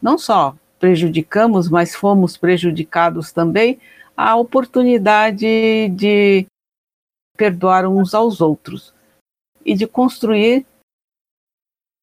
não 0.00 0.16
só 0.16 0.56
prejudicamos, 0.78 1.68
mas 1.68 1.94
fomos 1.94 2.38
prejudicados 2.38 3.32
também, 3.32 3.78
a 4.16 4.34
oportunidade 4.34 5.90
de 5.90 6.46
perdoar 7.36 7.86
uns 7.86 8.14
aos 8.14 8.40
outros 8.40 8.94
e 9.62 9.74
de 9.74 9.86
construir 9.86 10.64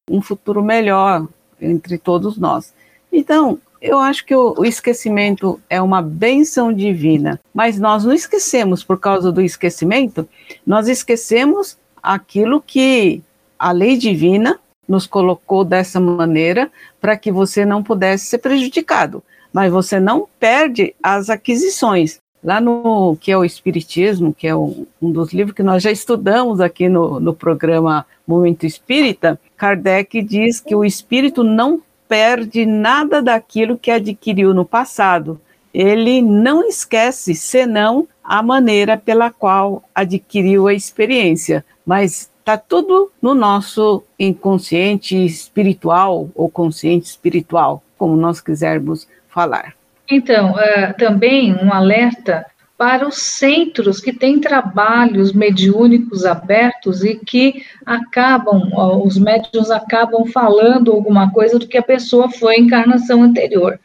um 0.07 0.21
futuro 0.21 0.63
melhor 0.63 1.27
entre 1.59 1.97
todos 1.97 2.37
nós. 2.37 2.71
Então, 3.11 3.59
eu 3.85 3.99
acho 3.99 4.25
que 4.25 4.35
o, 4.35 4.55
o, 4.57 4.65
esquecimento 4.65 5.59
é 5.69 5.81
uma 5.81 6.01
benção 6.01 6.73
divina, 6.73 7.39
mas 7.53 7.79
nós 7.79 8.03
não 8.03 8.13
esquecemos 8.13 8.83
por 8.83 8.99
causa 8.99 9.31
do 9.31 9.41
esquecimento, 9.41 10.27
nós 10.65 10.87
esquecemos 10.87 11.77
aquilo 12.01 12.61
que 12.61 13.21
a 13.57 13.71
lei 13.71 13.95
divina 13.95 14.59
nos 14.87 15.05
colocou 15.07 15.63
dessa 15.63 15.99
maneira 15.99 16.71
para 16.99 17.15
que 17.15 17.31
você 17.31 17.65
não 17.65 17.83
pudesse 17.83 18.25
ser 18.25 18.39
prejudicado, 18.39 19.23
mas 19.53 19.71
você 19.71 19.99
não 19.99 20.27
perde 20.39 20.95
as 21.01 21.29
aquisições. 21.29 22.19
Lá 22.43 22.61
no 22.61 23.17
que 23.19 23.31
é 23.31 23.37
o 23.37 23.43
Espiritismo, 23.43 24.31
que 24.33 24.47
é 24.47 24.55
um, 24.55 24.85
um 25.01 25.11
dos 25.11 25.33
livros 25.33 25.55
que 25.55 25.63
nós 25.63 25.81
já 25.81 25.91
estudamos 25.91 26.61
aqui 26.61 26.87
no, 26.87 27.19
no 27.19 27.33
programa 27.33 28.05
Momento 28.27 28.65
Espírita, 28.65 29.39
Kardec 29.57 30.21
diz 30.21 30.59
que 30.59 30.75
o 30.75 30.85
espírito 30.85 31.43
não 31.43 31.81
perde 32.07 32.65
nada 32.65 33.21
daquilo 33.21 33.77
que 33.77 33.91
adquiriu 33.91 34.53
no 34.53 34.65
passado. 34.65 35.39
Ele 35.73 36.21
não 36.21 36.67
esquece 36.67 37.35
senão 37.35 38.07
a 38.23 38.41
maneira 38.41 38.97
pela 38.97 39.29
qual 39.29 39.83
adquiriu 39.93 40.67
a 40.67 40.73
experiência, 40.73 41.65
mas 41.85 42.29
está 42.39 42.57
tudo 42.57 43.11
no 43.21 43.33
nosso 43.33 44.03
inconsciente 44.19 45.25
espiritual 45.25 46.29
ou 46.35 46.49
consciente 46.49 47.07
espiritual, 47.07 47.83
como 47.97 48.15
nós 48.15 48.39
quisermos 48.39 49.07
falar. 49.27 49.73
Então, 50.09 50.51
uh, 50.51 50.93
também 50.97 51.53
um 51.53 51.73
alerta 51.73 52.45
para 52.77 53.07
os 53.07 53.17
centros 53.17 54.01
que 54.01 54.11
têm 54.11 54.39
trabalhos 54.39 55.31
mediúnicos 55.31 56.25
abertos 56.25 57.03
e 57.03 57.15
que 57.15 57.63
acabam, 57.85 58.69
os 59.03 59.17
médios 59.17 59.71
acabam 59.71 60.25
falando 60.25 60.91
alguma 60.91 61.31
coisa 61.31 61.57
do 61.57 61.67
que 61.67 61.77
a 61.77 61.83
pessoa 61.83 62.29
foi 62.29 62.55
em 62.55 62.63
encarnação 62.63 63.23
anterior. 63.23 63.79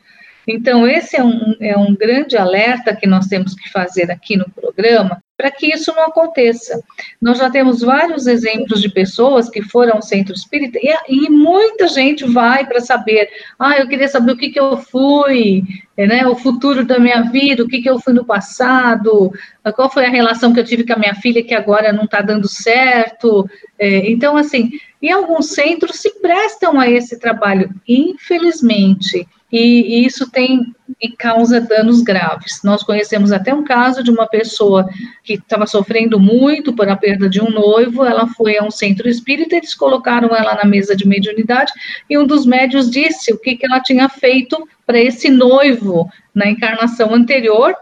Então, 0.47 0.89
esse 0.89 1.17
é 1.17 1.23
um, 1.23 1.55
é 1.61 1.77
um 1.77 1.95
grande 1.95 2.37
alerta 2.37 2.97
que 2.97 3.07
nós 3.07 3.29
temos 3.29 3.55
que 3.55 3.71
fazer 3.71 4.11
aqui 4.11 4.37
no 4.37 4.51
programa, 4.51 5.23
para 5.41 5.51
que 5.51 5.75
isso 5.75 5.91
não 5.97 6.05
aconteça. 6.05 6.83
Nós 7.19 7.39
já 7.39 7.49
temos 7.49 7.81
vários 7.81 8.27
exemplos 8.27 8.83
de 8.83 8.91
pessoas 8.91 9.49
que 9.49 9.63
foram 9.63 9.95
ao 9.95 10.03
centro 10.03 10.35
espírita 10.35 10.79
e, 10.83 10.95
e 11.09 11.31
muita 11.31 11.89
gente 11.89 12.27
vai 12.27 12.67
para 12.67 12.79
saber, 12.79 13.27
ah, 13.59 13.79
eu 13.79 13.89
queria 13.89 14.07
saber 14.07 14.33
o 14.33 14.37
que, 14.37 14.51
que 14.51 14.61
eu 14.61 14.77
fui, 14.77 15.63
né, 15.97 16.27
o 16.27 16.37
futuro 16.37 16.85
da 16.85 16.99
minha 16.99 17.23
vida, 17.23 17.63
o 17.63 17.69
que, 17.69 17.81
que 17.81 17.89
eu 17.89 17.99
fui 17.99 18.13
no 18.13 18.23
passado, 18.23 19.33
qual 19.75 19.91
foi 19.91 20.05
a 20.05 20.11
relação 20.11 20.53
que 20.53 20.61
eu 20.61 20.65
tive 20.65 20.85
com 20.87 20.93
a 20.93 20.99
minha 20.99 21.15
filha 21.15 21.43
que 21.43 21.55
agora 21.55 21.91
não 21.91 22.05
está 22.05 22.21
dando 22.21 22.47
certo. 22.47 23.49
É, 23.79 24.11
então, 24.11 24.37
assim, 24.37 24.73
e 25.01 25.11
alguns 25.11 25.55
centros 25.55 26.01
se 26.01 26.21
prestam 26.21 26.79
a 26.79 26.87
esse 26.87 27.19
trabalho, 27.19 27.71
infelizmente 27.89 29.27
e, 29.53 30.05
isso 30.07 30.31
tem 30.31 30.73
e 31.01 31.11
causa 31.11 31.61
danos 31.61 32.03
graves. 32.03 32.61
Nós 32.63 32.83
conhecemos 32.83 33.33
até 33.33 33.55
um 33.55 33.65
caso 33.65 34.03
de 34.03 34.11
uma 34.11 34.27
pessoa 34.27 34.89
que 35.25 35.35
estava 35.35 35.67
sofrendo 35.67 36.21
muito 36.21 36.73
por 36.73 36.89
a 36.89 36.97
perda 36.97 37.29
de 37.29 37.41
um 37.41 37.51
noivo, 37.51 38.05
ela 38.05 38.27
foi 38.29 38.59
a 38.59 38.65
um 38.65 38.71
centro 38.71 39.09
espírita, 39.09 39.57
eles 39.57 39.75
colocaram 39.75 40.35
ela 40.35 40.55
na 40.55 40.65
mesa 40.65 40.95
de 40.95 41.07
mediunidade 41.07 41.73
e 42.09 42.19
um 42.19 42.27
dos 42.27 42.45
médios 42.45 42.91
disse 42.91 43.33
o 43.33 43.39
que, 43.39 43.57
que 43.57 43.67
ela 43.67 43.81
tinha 43.81 44.09
feito 44.09 44.69
para 44.87 45.01
esse 45.01 45.31
noivo 45.31 46.09
na 46.35 46.49
encarnação 46.49 47.15
anterior. 47.15 47.75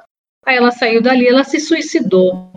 Aí 0.46 0.56
ela 0.56 0.70
saiu 0.70 1.02
dali, 1.02 1.26
ela 1.26 1.44
se 1.44 1.60
suicidou. 1.60 2.52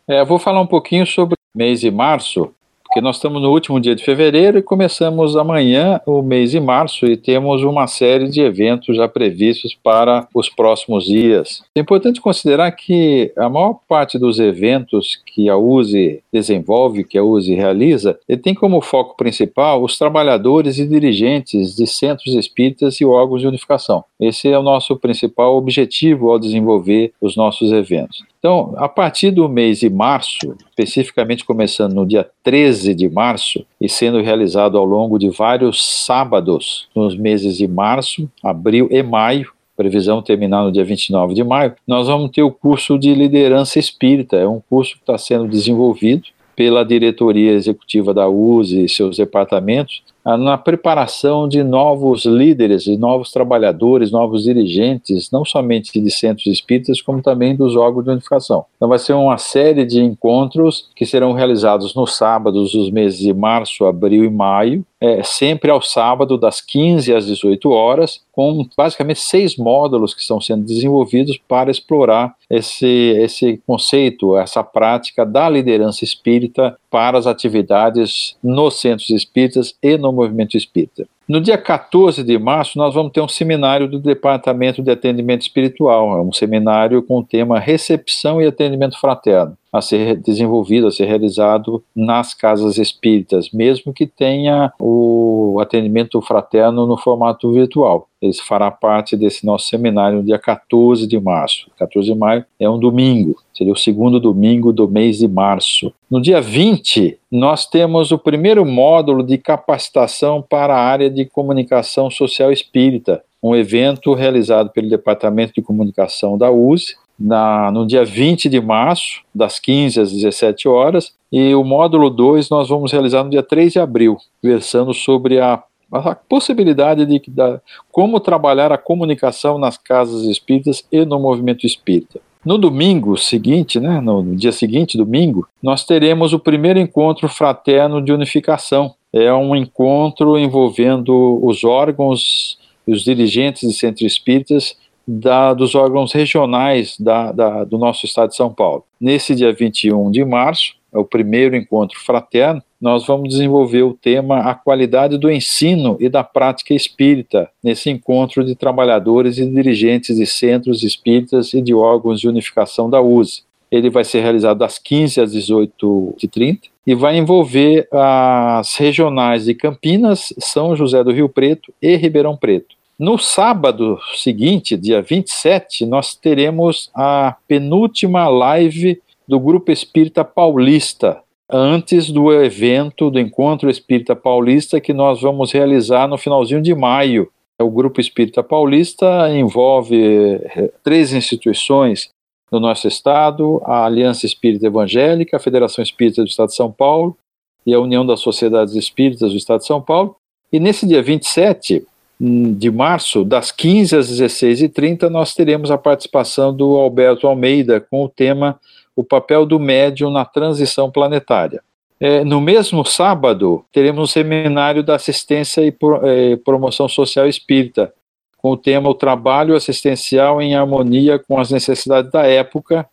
É, 0.07 0.21
eu 0.21 0.25
vou 0.27 0.37
falar 0.37 0.61
um 0.61 0.67
pouquinho 0.67 1.07
sobre 1.07 1.33
o 1.33 1.57
mês 1.57 1.81
de 1.81 1.89
março, 1.89 2.53
porque 2.93 3.01
nós 3.01 3.15
estamos 3.15 3.41
no 3.41 3.49
último 3.49 3.79
dia 3.79 3.95
de 3.95 4.03
fevereiro 4.03 4.59
e 4.59 4.61
começamos 4.61 5.35
amanhã 5.35 5.99
o 6.05 6.21
mês 6.21 6.51
de 6.51 6.59
março 6.59 7.07
e 7.07 7.17
temos 7.17 7.63
uma 7.63 7.87
série 7.87 8.29
de 8.29 8.39
eventos 8.39 8.95
já 8.95 9.07
previstos 9.07 9.73
para 9.73 10.27
os 10.31 10.47
próximos 10.47 11.05
dias. 11.05 11.63
É 11.75 11.79
importante 11.79 12.21
considerar 12.21 12.71
que 12.73 13.33
a 13.35 13.49
maior 13.49 13.79
parte 13.89 14.19
dos 14.19 14.39
eventos 14.39 15.19
que 15.25 15.49
a 15.49 15.57
USE 15.57 16.21
desenvolve, 16.31 17.03
que 17.03 17.17
a 17.17 17.23
USE 17.23 17.55
realiza, 17.55 18.15
ele 18.29 18.39
tem 18.39 18.53
como 18.53 18.79
foco 18.79 19.17
principal 19.17 19.83
os 19.83 19.97
trabalhadores 19.97 20.77
e 20.77 20.85
dirigentes 20.85 21.75
de 21.75 21.87
centros 21.87 22.35
espíritas 22.35 23.01
e 23.01 23.05
órgãos 23.05 23.41
de 23.41 23.47
unificação. 23.47 24.03
Esse 24.23 24.49
é 24.49 24.57
o 24.57 24.63
nosso 24.63 24.95
principal 24.95 25.57
objetivo 25.57 26.31
ao 26.31 26.39
desenvolver 26.39 27.11
os 27.19 27.35
nossos 27.35 27.71
eventos. 27.71 28.23
Então, 28.39 28.73
a 28.77 28.87
partir 28.87 29.31
do 29.31 29.49
mês 29.49 29.79
de 29.79 29.89
março, 29.89 30.55
especificamente 30.69 31.43
começando 31.43 31.93
no 31.93 32.05
dia 32.05 32.29
13 32.43 32.93
de 32.93 33.09
março 33.09 33.65
e 33.79 33.89
sendo 33.89 34.21
realizado 34.21 34.77
ao 34.77 34.85
longo 34.85 35.19
de 35.19 35.29
vários 35.29 36.05
sábados 36.05 36.87
nos 36.95 37.17
meses 37.17 37.57
de 37.57 37.67
março, 37.67 38.29
abril 38.41 38.87
e 38.91 39.03
maio, 39.03 39.51
previsão 39.75 40.21
terminar 40.21 40.63
no 40.63 40.71
dia 40.71 40.85
29 40.85 41.33
de 41.33 41.43
maio, 41.43 41.73
nós 41.87 42.07
vamos 42.07 42.31
ter 42.31 42.43
o 42.43 42.51
curso 42.51 42.97
de 42.97 43.13
liderança 43.13 43.79
espírita. 43.79 44.37
É 44.37 44.47
um 44.47 44.61
curso 44.69 44.93
que 44.93 45.01
está 45.01 45.17
sendo 45.17 45.47
desenvolvido 45.47 46.23
pela 46.55 46.85
diretoria 46.85 47.51
executiva 47.51 48.13
da 48.13 48.29
USE 48.29 48.85
e 48.85 48.89
seus 48.89 49.17
departamentos, 49.17 50.03
na 50.25 50.57
preparação 50.57 51.47
de 51.47 51.63
novos 51.63 52.25
líderes, 52.25 52.83
de 52.83 52.97
novos 52.97 53.31
trabalhadores, 53.31 54.11
novos 54.11 54.43
dirigentes, 54.43 55.29
não 55.31 55.43
somente 55.43 55.99
de 55.99 56.11
centros 56.11 56.47
espíritas, 56.47 57.01
como 57.01 57.21
também 57.21 57.55
dos 57.55 57.75
órgãos 57.75 58.05
de 58.05 58.11
unificação. 58.11 58.65
Então 58.77 58.87
vai 58.87 58.99
ser 58.99 59.13
uma 59.13 59.37
série 59.37 59.85
de 59.85 60.01
encontros 60.01 60.89
que 60.95 61.05
serão 61.05 61.33
realizados 61.33 61.93
nos 61.93 62.15
sábados 62.15 62.71
dos 62.71 62.89
meses 62.89 63.19
de 63.19 63.33
março, 63.33 63.85
abril 63.85 64.23
e 64.23 64.29
maio, 64.29 64.85
é, 65.03 65.21
sempre 65.21 65.69
ao 65.69 65.81
sábado, 65.81 66.37
das 66.37 66.61
15 66.61 67.13
às 67.13 67.25
18 67.25 67.69
horas, 67.69 68.21
com 68.31 68.65
basicamente 68.77 69.19
seis 69.19 69.57
módulos 69.57 70.13
que 70.13 70.21
estão 70.21 70.39
sendo 70.39 70.63
desenvolvidos 70.63 71.37
para 71.45 71.69
explorar 71.69 72.33
esse, 72.49 72.87
esse 73.19 73.61
conceito, 73.67 74.37
essa 74.37 74.63
prática 74.63 75.25
da 75.25 75.49
liderança 75.49 76.05
espírita 76.05 76.77
para 76.89 77.17
as 77.17 77.27
atividades 77.27 78.37
nos 78.41 78.79
centros 78.79 79.09
espíritas 79.09 79.75
e 79.83 79.97
no 79.97 80.12
movimento 80.13 80.55
espírita. 80.55 81.05
No 81.27 81.41
dia 81.41 81.57
14 81.57 82.23
de 82.23 82.37
março, 82.37 82.77
nós 82.77 82.93
vamos 82.93 83.11
ter 83.11 83.21
um 83.21 83.27
seminário 83.27 83.87
do 83.87 83.99
Departamento 83.99 84.81
de 84.81 84.91
Atendimento 84.91 85.41
Espiritual, 85.41 86.17
é 86.17 86.21
um 86.21 86.33
seminário 86.33 87.01
com 87.01 87.19
o 87.19 87.23
tema 87.23 87.59
Recepção 87.59 88.41
e 88.41 88.47
Atendimento 88.47 88.99
Fraterno 88.99 89.57
a 89.73 89.81
ser 89.81 90.15
desenvolvido, 90.17 90.85
a 90.85 90.91
ser 90.91 91.05
realizado 91.05 91.83
nas 91.95 92.35
casas 92.35 92.77
espíritas, 92.77 93.49
mesmo 93.51 93.91
que 93.91 94.05
tenha 94.05 94.71
o 94.79 95.57
atendimento 95.59 96.21
fraterno 96.21 96.85
no 96.85 96.95
formato 96.95 97.51
virtual. 97.51 98.07
Ele 98.21 98.33
fará 98.33 98.69
parte 98.69 99.17
desse 99.17 99.45
nosso 99.45 99.67
seminário 99.67 100.19
no 100.19 100.23
dia 100.23 100.37
14 100.37 101.07
de 101.07 101.19
março. 101.19 101.71
14 101.77 102.13
de 102.13 102.17
maio 102.17 102.45
é 102.59 102.69
um 102.69 102.77
domingo, 102.77 103.35
seria 103.53 103.73
o 103.73 103.77
segundo 103.77 104.19
domingo 104.19 104.71
do 104.71 104.87
mês 104.87 105.17
de 105.17 105.27
março. 105.27 105.91
No 106.09 106.21
dia 106.21 106.39
20, 106.39 107.17
nós 107.31 107.65
temos 107.65 108.11
o 108.11 108.19
primeiro 108.19 108.63
módulo 108.63 109.23
de 109.23 109.39
capacitação 109.39 110.41
para 110.41 110.75
a 110.75 110.81
área 110.81 111.09
de 111.09 111.25
comunicação 111.25 112.11
social 112.11 112.51
espírita, 112.51 113.23
um 113.41 113.53
evento 113.53 114.13
realizado 114.13 114.69
pelo 114.69 114.87
Departamento 114.87 115.53
de 115.55 115.61
Comunicação 115.61 116.37
da 116.37 116.49
USE, 116.49 116.95
na, 117.23 117.71
no 117.71 117.87
dia 117.87 118.03
20 118.03 118.49
de 118.49 118.59
março, 118.59 119.21
das 119.33 119.57
15 119.57 120.01
às 120.01 120.11
17 120.11 120.67
horas, 120.67 121.13
e 121.31 121.55
o 121.55 121.63
módulo 121.63 122.09
2 122.09 122.49
nós 122.49 122.67
vamos 122.67 122.91
realizar 122.91 123.23
no 123.23 123.29
dia 123.29 123.41
3 123.41 123.71
de 123.71 123.79
abril, 123.79 124.17
versando 124.43 124.93
sobre 124.93 125.39
a, 125.39 125.63
a 125.89 126.15
possibilidade 126.15 127.05
de 127.05 127.21
da, 127.31 127.61
como 127.89 128.19
trabalhar 128.19 128.73
a 128.73 128.77
comunicação 128.77 129.57
nas 129.57 129.77
casas 129.77 130.23
espíritas 130.23 130.83
e 130.91 131.05
no 131.05 131.17
movimento 131.17 131.65
espírita. 131.65 132.19
No 132.45 132.57
domingo 132.57 133.17
seguinte, 133.17 133.79
né, 133.79 134.01
no, 134.01 134.35
dia 134.35 134.51
seguinte, 134.51 134.97
domingo, 134.97 135.47
nós 135.61 135.85
teremos 135.85 136.33
o 136.33 136.39
primeiro 136.39 136.77
encontro 136.77 137.29
fraterno 137.29 138.01
de 138.01 138.11
unificação. 138.11 138.95
É 139.13 139.33
um 139.33 139.55
encontro 139.55 140.37
envolvendo 140.37 141.39
os 141.41 141.63
órgãos 141.63 142.57
os 142.85 143.01
dirigentes 143.05 143.69
de 143.69 143.73
centros 143.73 144.11
espíritas 144.11 144.75
da, 145.07 145.53
dos 145.53 145.75
órgãos 145.75 146.13
regionais 146.13 146.97
da, 146.99 147.31
da, 147.31 147.63
do 147.63 147.77
nosso 147.77 148.05
estado 148.05 148.29
de 148.29 148.35
São 148.35 148.53
Paulo. 148.53 148.83
Nesse 148.99 149.35
dia 149.35 149.51
21 149.51 150.11
de 150.11 150.23
março, 150.23 150.75
é 150.93 150.97
o 150.97 151.03
primeiro 151.03 151.55
encontro 151.55 151.99
fraterno, 151.99 152.61
nós 152.79 153.07
vamos 153.07 153.29
desenvolver 153.29 153.81
o 153.81 153.93
tema 153.93 154.41
A 154.41 154.53
Qualidade 154.53 155.17
do 155.17 155.31
Ensino 155.31 155.97
e 155.99 156.07
da 156.07 156.23
Prática 156.23 156.73
Espírita, 156.73 157.49
nesse 157.63 157.89
encontro 157.89 158.43
de 158.43 158.55
trabalhadores 158.55 159.37
e 159.37 159.45
dirigentes 159.45 160.17
de 160.17 160.25
centros 160.25 160.83
espíritas 160.83 161.53
e 161.53 161.61
de 161.61 161.73
órgãos 161.73 162.19
de 162.19 162.27
unificação 162.27 162.89
da 162.89 163.01
USE. 163.01 163.43
Ele 163.71 163.89
vai 163.89 164.03
ser 164.03 164.21
realizado 164.21 164.59
das 164.59 164.77
15 164.77 165.19
às 165.19 165.33
18h30 165.33 166.59
e 166.85 166.93
vai 166.93 167.17
envolver 167.17 167.87
as 167.91 168.75
regionais 168.75 169.45
de 169.45 169.55
Campinas, 169.55 170.31
São 170.37 170.75
José 170.75 171.03
do 171.03 171.11
Rio 171.11 171.27
Preto 171.27 171.73
e 171.81 171.95
Ribeirão 171.95 172.37
Preto. 172.37 172.75
No 172.97 173.17
sábado 173.17 173.99
seguinte, 174.15 174.77
dia 174.77 175.01
27, 175.01 175.83
nós 175.85 176.15
teremos 176.15 176.91
a 176.93 177.35
penúltima 177.47 178.27
live 178.27 179.01
do 179.27 179.39
Grupo 179.39 179.71
Espírita 179.71 180.23
Paulista, 180.23 181.19
antes 181.49 182.11
do 182.11 182.31
evento 182.31 183.09
do 183.09 183.19
Encontro 183.19 183.69
Espírita 183.69 184.15
Paulista 184.15 184.79
que 184.79 184.93
nós 184.93 185.21
vamos 185.21 185.51
realizar 185.51 186.07
no 186.07 186.17
finalzinho 186.17 186.61
de 186.61 186.75
maio. 186.75 187.31
O 187.59 187.69
Grupo 187.69 187.99
Espírita 187.99 188.43
Paulista 188.43 189.27
envolve 189.31 190.39
eh, 190.43 190.71
três 190.83 191.13
instituições 191.13 192.09
do 192.51 192.59
nosso 192.59 192.87
estado: 192.87 193.59
a 193.65 193.85
Aliança 193.85 194.25
Espírita 194.25 194.67
Evangélica, 194.67 195.37
a 195.37 195.39
Federação 195.39 195.83
Espírita 195.83 196.21
do 196.21 196.27
Estado 196.27 196.49
de 196.49 196.55
São 196.55 196.71
Paulo 196.71 197.17
e 197.65 197.73
a 197.73 197.79
União 197.79 198.05
das 198.05 198.19
Sociedades 198.19 198.75
Espíritas 198.75 199.31
do 199.31 199.37
Estado 199.37 199.61
de 199.61 199.67
São 199.67 199.81
Paulo. 199.81 200.15
E 200.51 200.59
nesse 200.59 200.85
dia 200.85 201.01
27, 201.01 201.83
de 202.19 202.71
março, 202.71 203.23
das 203.23 203.51
15 203.51 203.97
às 203.97 204.11
16h30, 204.11 205.09
nós 205.09 205.33
teremos 205.33 205.71
a 205.71 205.77
participação 205.77 206.55
do 206.55 206.75
Alberto 206.75 207.27
Almeida 207.27 207.81
com 207.81 208.03
o 208.03 208.09
tema 208.09 208.59
O 208.95 209.03
papel 209.03 209.45
do 209.45 209.59
médium 209.59 210.11
na 210.11 210.23
transição 210.23 210.91
planetária. 210.91 211.61
É, 211.99 212.23
no 212.23 212.41
mesmo 212.41 212.85
sábado, 212.85 213.65
teremos 213.71 214.03
um 214.03 214.07
seminário 214.07 214.83
da 214.83 214.95
assistência 214.95 215.61
e 215.61 215.73
é, 216.03 216.35
promoção 216.37 216.87
social 216.87 217.27
espírita, 217.27 217.93
com 218.37 218.51
o 218.51 218.57
tema 218.57 218.89
O 218.89 218.93
trabalho 218.93 219.55
assistencial 219.55 220.41
em 220.41 220.55
harmonia 220.55 221.17
com 221.17 221.39
as 221.39 221.49
necessidades 221.49 222.11
da 222.11 222.25
época, 222.25 222.85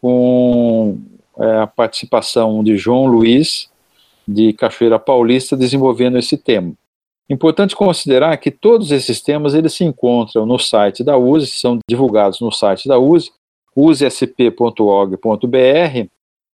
com 0.00 0.98
é, 1.38 1.58
a 1.58 1.66
participação 1.66 2.62
de 2.62 2.76
João 2.76 3.06
Luiz, 3.06 3.68
de 4.26 4.52
Cachoeira 4.52 4.98
Paulista, 4.98 5.56
desenvolvendo 5.56 6.18
esse 6.18 6.38
tema. 6.38 6.74
Importante 7.28 7.74
considerar 7.74 8.36
que 8.36 8.50
todos 8.50 8.90
esses 8.90 9.20
temas 9.20 9.54
eles 9.54 9.72
se 9.72 9.84
encontram 9.84 10.46
no 10.46 10.58
site 10.58 11.02
da 11.02 11.16
USE, 11.16 11.46
são 11.46 11.78
divulgados 11.88 12.40
no 12.40 12.52
site 12.52 12.86
da 12.86 12.98
USE, 12.98 13.32
usesp.org.br, 13.74 15.18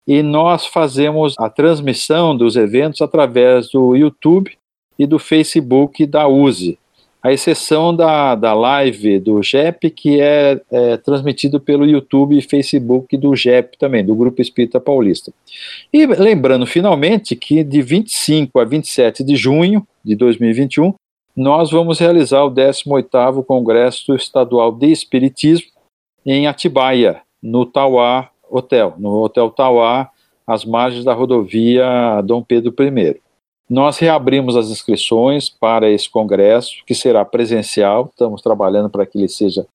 e 0.08 0.24
nós 0.24 0.66
fazemos 0.66 1.36
a 1.38 1.50
transmissão 1.50 2.36
dos 2.36 2.56
eventos 2.56 3.02
através 3.02 3.70
do 3.70 3.96
YouTube 3.96 4.58
e 4.98 5.06
do 5.06 5.20
Facebook 5.20 6.06
da 6.06 6.28
USE 6.28 6.79
a 7.22 7.34
exceção 7.34 7.94
da, 7.94 8.34
da 8.34 8.54
live 8.54 9.20
do 9.20 9.44
GEP, 9.44 9.90
que 9.90 10.22
é, 10.22 10.62
é 10.72 10.98
transmitido 10.98 11.60
pelo 11.60 11.86
YouTube 11.86 12.38
e 12.38 12.42
Facebook 12.42 13.18
do 13.18 13.36
GEP 13.36 13.78
também, 13.78 14.06
do 14.06 14.16
Grupo 14.16 14.42
Espírita 14.42 14.80
Paulista. 14.80 15.34
E 15.92 16.06
lembrando, 16.06 16.66
finalmente, 16.66 17.36
que 17.36 17.64
de 17.64 17.82
25 17.82 18.58
a 18.60 18.64
27 18.64 19.24
de 19.24 19.36
junho 19.36 19.86
de 20.04 20.16
2021, 20.16 20.94
nós 21.36 21.72
vamos 21.72 22.00
realizar 22.00 22.44
o 22.44 22.52
18º 22.52 23.46
Congresso 23.46 24.16
Estadual 24.16 24.72
de 24.72 24.92
Espiritismo 24.92 25.68
em 26.26 26.48
Atibaia, 26.48 27.22
no 27.42 27.66
Tauá 27.66 28.30
Hotel, 28.50 28.94
no 28.98 29.22
Hotel 29.22 29.50
Tauá, 29.50 30.10
às 30.48 30.66
margens 30.66 31.04
da 31.04 31.14
rodovia 31.14 32.22
Dom 32.24 32.42
Pedro 32.42 32.74
I. 32.80 33.20
Nós 33.70 34.00
reabrimos 34.00 34.56
as 34.58 34.70
inscrições 34.72 35.48
para 35.48 35.88
esse 35.92 36.10
congresso, 36.10 36.84
que 36.88 36.96
será 36.96 37.24
presencial, 37.24 38.10
estamos 38.10 38.42
trabalhando 38.42 38.90
para 38.90 39.06
que 39.06 39.20
ele 39.20 39.28
seja 39.28 39.68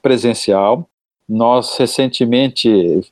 presencial. 0.00 0.88
Nós 1.28 1.76
recentemente 1.76 2.68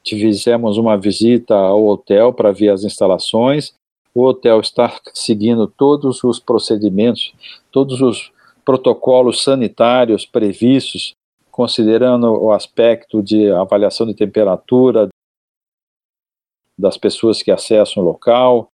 fizemos 0.09 0.79
uma 0.79 0.97
visita 0.97 1.57
ao 1.57 1.85
hotel 1.87 2.33
para 2.33 2.53
ver 2.53 2.69
as 2.69 2.85
instalações. 2.85 3.75
O 4.15 4.23
hotel 4.23 4.61
está 4.61 4.97
seguindo 5.13 5.67
todos 5.67 6.23
os 6.23 6.39
procedimentos, 6.39 7.35
todos 7.73 8.01
os 8.01 8.33
protocolos 8.65 9.43
sanitários 9.43 10.25
previstos, 10.25 11.15
considerando 11.51 12.27
o 12.27 12.53
aspecto 12.53 13.21
de 13.21 13.51
avaliação 13.51 14.07
de 14.07 14.15
temperatura 14.15 15.09
das 16.79 16.97
pessoas 16.97 17.43
que 17.43 17.51
acessam 17.51 18.03
o 18.03 18.07
local, 18.07 18.71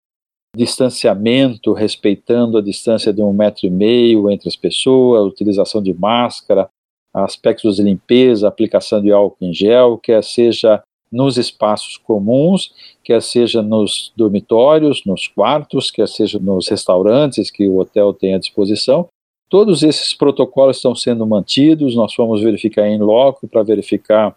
distanciamento, 0.55 1.73
respeitando 1.73 2.57
a 2.57 2.61
distância 2.61 3.13
de 3.13 3.21
um 3.21 3.31
metro 3.31 3.65
e 3.65 3.69
meio 3.69 4.29
entre 4.29 4.49
as 4.49 4.55
pessoas, 4.55 5.25
utilização 5.25 5.81
de 5.81 5.93
máscara, 5.93 6.69
aspectos 7.13 7.77
de 7.77 7.83
limpeza, 7.83 8.47
aplicação 8.47 9.01
de 9.01 9.11
álcool 9.11 9.45
em 9.45 9.53
gel, 9.53 9.97
quer 9.97 10.23
seja 10.23 10.83
nos 11.11 11.37
espaços 11.37 11.97
comuns, 11.97 12.73
quer 13.03 13.21
seja 13.21 13.61
nos 13.61 14.13
dormitórios, 14.15 15.03
nos 15.05 15.27
quartos, 15.27 15.91
quer 15.91 16.07
seja 16.07 16.39
nos 16.39 16.69
restaurantes 16.69 17.51
que 17.51 17.67
o 17.67 17.79
hotel 17.79 18.13
tem 18.13 18.33
à 18.33 18.39
disposição. 18.39 19.07
Todos 19.49 19.83
esses 19.83 20.13
protocolos 20.13 20.77
estão 20.77 20.95
sendo 20.95 21.27
mantidos, 21.27 21.95
nós 21.95 22.13
fomos 22.13 22.41
verificar 22.41 22.87
em 22.87 22.97
loco 22.97 23.45
para 23.49 23.63
verificar, 23.63 24.33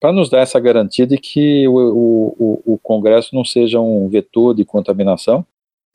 para 0.00 0.12
nos 0.12 0.28
dar 0.28 0.40
essa 0.40 0.60
garantia 0.60 1.06
de 1.06 1.16
que 1.18 1.66
o, 1.68 1.74
o, 2.38 2.62
o, 2.74 2.78
Congresso 2.78 3.34
não 3.34 3.44
seja 3.44 3.80
um 3.80 4.08
vetor 4.08 4.54
de 4.54 4.64
contaminação. 4.64 5.44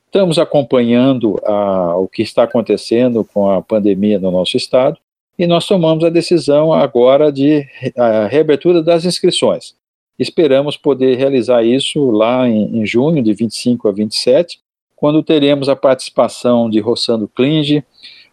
Estamos 0.07 0.39
acompanhando 0.39 1.39
a, 1.45 1.95
o 1.95 2.07
que 2.07 2.21
está 2.21 2.43
acontecendo 2.43 3.23
com 3.23 3.49
a 3.49 3.61
pandemia 3.61 4.19
no 4.19 4.31
nosso 4.31 4.57
estado 4.57 4.97
e 5.37 5.47
nós 5.47 5.65
tomamos 5.65 6.03
a 6.03 6.09
decisão 6.09 6.73
agora 6.73 7.31
de 7.31 7.65
a 7.97 8.27
reabertura 8.27 8.83
das 8.83 9.05
inscrições. 9.05 9.75
Esperamos 10.19 10.77
poder 10.77 11.17
realizar 11.17 11.63
isso 11.63 12.11
lá 12.11 12.47
em, 12.47 12.77
em 12.77 12.85
junho, 12.85 13.23
de 13.23 13.33
25 13.33 13.87
a 13.87 13.91
27, 13.91 14.59
quando 14.95 15.23
teremos 15.23 15.67
a 15.67 15.75
participação 15.75 16.69
de 16.69 16.79
Rossando 16.79 17.27
Klinge, 17.27 17.83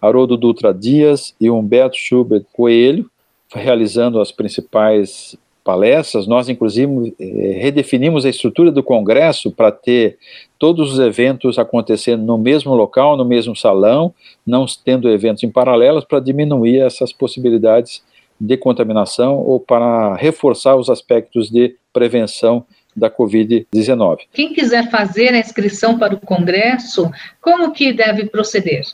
Haroldo 0.03 0.37
Dutra 0.37 0.75
Dias 0.75 1.35
e 1.41 1.49
Humberto 1.49 1.97
Schubert 1.97 2.45
Coelho, 2.53 3.11
realizando 3.55 4.21
as 4.21 4.31
principais 4.31 5.35
palestras. 5.69 6.27
Nós, 6.27 6.49
inclusive, 6.49 7.15
eh, 7.21 7.59
redefinimos 7.61 8.25
a 8.25 8.31
estrutura 8.31 8.73
do 8.73 8.83
Congresso 8.83 9.51
para 9.51 9.71
ter 9.71 10.17
todos 10.59 10.95
os 10.95 10.99
eventos 10.99 11.59
acontecendo 11.59 12.25
no 12.25 12.39
mesmo 12.39 12.75
local, 12.75 13.19
no 13.19 13.25
mesmo 13.25 13.55
salão, 13.55 14.15
não 14.47 14.65
tendo 14.83 15.11
eventos 15.11 15.43
em 15.43 15.51
paralelos, 15.51 16.07
para 16.07 16.21
diminuir 16.21 16.79
essas 16.79 17.13
possibilidades 17.13 18.03
de 18.41 18.57
contaminação 18.57 19.37
ou 19.37 19.61
para 19.61 20.15
reforçar 20.15 20.75
os 20.75 20.89
aspectos 20.89 21.51
de 21.51 21.77
prevenção 21.93 22.65
da 22.97 23.11
Covid-19. 23.11 24.21
Quem 24.33 24.55
quiser 24.55 24.91
fazer 24.91 25.35
a 25.35 25.39
inscrição 25.39 25.99
para 25.99 26.15
o 26.15 26.21
Congresso, 26.21 27.11
como 27.43 27.73
que 27.73 27.93
deve 27.93 28.25
proceder? 28.25 28.87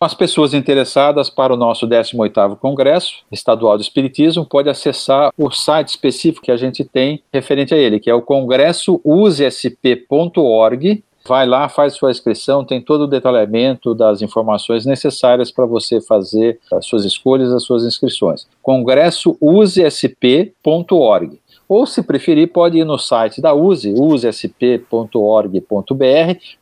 As 0.00 0.14
pessoas 0.14 0.54
interessadas 0.54 1.28
para 1.28 1.52
o 1.52 1.56
nosso 1.56 1.84
18º 1.84 2.56
Congresso 2.56 3.24
Estadual 3.32 3.76
do 3.76 3.82
Espiritismo 3.82 4.46
podem 4.46 4.70
acessar 4.70 5.32
o 5.36 5.50
site 5.50 5.88
específico 5.88 6.44
que 6.44 6.52
a 6.52 6.56
gente 6.56 6.84
tem 6.84 7.20
referente 7.32 7.74
a 7.74 7.76
ele, 7.76 7.98
que 7.98 8.08
é 8.08 8.14
o 8.14 8.22
congressousesp.org. 8.22 11.02
Vai 11.26 11.48
lá, 11.48 11.68
faz 11.68 11.94
sua 11.94 12.12
inscrição, 12.12 12.64
tem 12.64 12.80
todo 12.80 13.00
o 13.02 13.08
detalhamento 13.08 13.92
das 13.92 14.22
informações 14.22 14.86
necessárias 14.86 15.50
para 15.50 15.66
você 15.66 16.00
fazer 16.00 16.60
as 16.72 16.86
suas 16.86 17.04
escolhas, 17.04 17.52
as 17.52 17.64
suas 17.64 17.84
inscrições. 17.84 18.46
congressousesp.org 18.62 21.40
ou 21.68 21.86
se 21.86 22.02
preferir 22.02 22.50
pode 22.52 22.78
ir 22.78 22.84
no 22.84 22.98
site 22.98 23.40
da 23.40 23.52
USE, 23.54 23.92
usesp.org.br, 23.92 24.80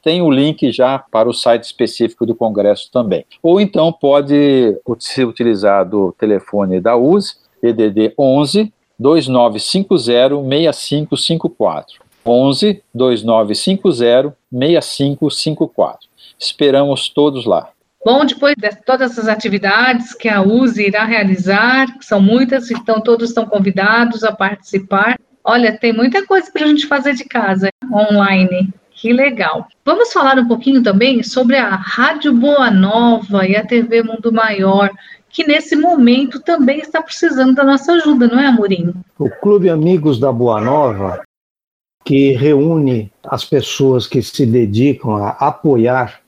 tem 0.03 0.21
o 0.21 0.31
link 0.31 0.73
já 0.73 0.99
para 0.99 1.29
o 1.29 1.33
site 1.33 1.65
específico 1.65 2.27
do 2.27 2.35
Congresso 2.35 2.91
também. 2.91 3.25
Ou 3.43 3.61
então 3.61 3.93
pode 3.93 4.77
se 4.99 5.25
utilizar 5.25 5.89
do 5.89 6.13
telefone 6.19 6.81
da 6.81 6.97
USE, 6.97 7.37
EDD 7.63 8.13
11 8.19 8.73
2950 8.99 10.43
6554. 10.43 12.05
11 12.25 12.83
2950 12.93 14.37
6554. 14.51 16.09
Esperamos 16.39 17.09
todos 17.09 17.47
lá. 17.47 17.71
Bom, 18.07 18.25
depois 18.25 18.55
de 18.57 18.71
todas 18.85 19.11
essas 19.11 19.27
atividades 19.27 20.15
que 20.15 20.29
a 20.29 20.41
USE 20.41 20.87
irá 20.87 21.05
realizar, 21.05 21.89
são 22.01 22.23
muitas, 22.23 22.71
então 22.71 23.01
todos 23.01 23.31
estão 23.31 23.45
convidados 23.47 24.23
a 24.23 24.31
participar. 24.31 25.19
Olha, 25.43 25.77
tem 25.77 25.93
muita 25.93 26.25
coisa 26.25 26.49
para 26.53 26.63
a 26.63 26.69
gente 26.69 26.87
fazer 26.87 27.15
de 27.15 27.25
casa, 27.25 27.69
online. 27.93 28.73
Que 28.93 29.13
legal. 29.13 29.67
Vamos 29.85 30.13
falar 30.13 30.39
um 30.39 30.47
pouquinho 30.47 30.85
também 30.85 31.21
sobre 31.25 31.57
a 31.57 31.75
Rádio 31.75 32.33
Boa 32.33 32.71
Nova 32.71 33.45
e 33.45 33.57
a 33.57 33.67
TV 33.67 34.05
Mundo 34.05 34.33
Maior, 34.33 34.89
que 35.29 35.45
nesse 35.45 35.75
momento 35.75 36.39
também 36.39 36.79
está 36.79 37.03
precisando 37.03 37.57
da 37.57 37.65
nossa 37.65 37.95
ajuda, 37.95 38.29
não 38.29 38.39
é, 38.39 38.47
Amorim? 38.47 38.95
O 39.19 39.29
Clube 39.29 39.69
Amigos 39.69 40.21
da 40.21 40.31
Boa 40.31 40.61
Nova, 40.61 41.25
que 42.05 42.31
reúne 42.35 43.11
as 43.25 43.45
pessoas 43.45 44.07
que 44.07 44.23
se 44.23 44.47
dedicam 44.47 45.17
a 45.17 45.31
apoiar 45.31 46.25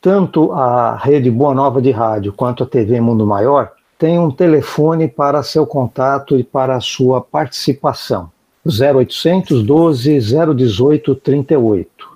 tanto 0.00 0.52
a 0.52 0.96
rede 0.96 1.30
Boa 1.30 1.54
Nova 1.54 1.80
de 1.82 1.90
Rádio 1.90 2.32
quanto 2.32 2.64
a 2.64 2.66
TV 2.66 3.00
Mundo 3.00 3.26
Maior 3.26 3.72
tem 3.98 4.18
um 4.18 4.30
telefone 4.30 5.06
para 5.06 5.42
seu 5.42 5.66
contato 5.66 6.38
e 6.38 6.42
para 6.42 6.80
sua 6.80 7.20
participação. 7.20 8.30
0800 8.66 9.62
12 9.62 10.18
018 10.56 11.14
38. 11.16 12.10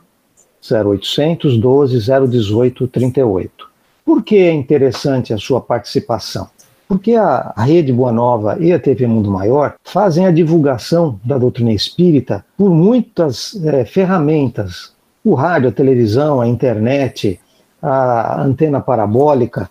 0800 0.71 1.59
12 1.59 1.99
018 2.31 2.89
38. 2.89 3.69
Por 4.03 4.23
que 4.23 4.37
é 4.37 4.53
interessante 4.53 5.35
a 5.35 5.39
sua 5.39 5.61
participação? 5.61 6.49
Porque 6.89 7.15
a 7.15 7.53
Rede 7.57 7.93
Boa 7.93 8.13
Nova 8.13 8.57
e 8.59 8.73
a 8.73 8.79
TV 8.79 9.07
Mundo 9.07 9.31
Maior 9.31 9.75
fazem 9.85 10.27
a 10.27 10.31
divulgação 10.31 11.19
da 11.23 11.37
doutrina 11.37 11.73
espírita 11.73 12.45
por 12.57 12.71
muitas 12.71 13.55
é, 13.63 13.85
ferramentas. 13.85 14.93
O 15.23 15.35
rádio, 15.35 15.71
a 15.71 15.73
televisão, 15.73 16.41
a 16.41 16.47
internet, 16.47 17.41
a 17.85 18.43
antena 18.43 18.81
parabólica. 18.81 19.69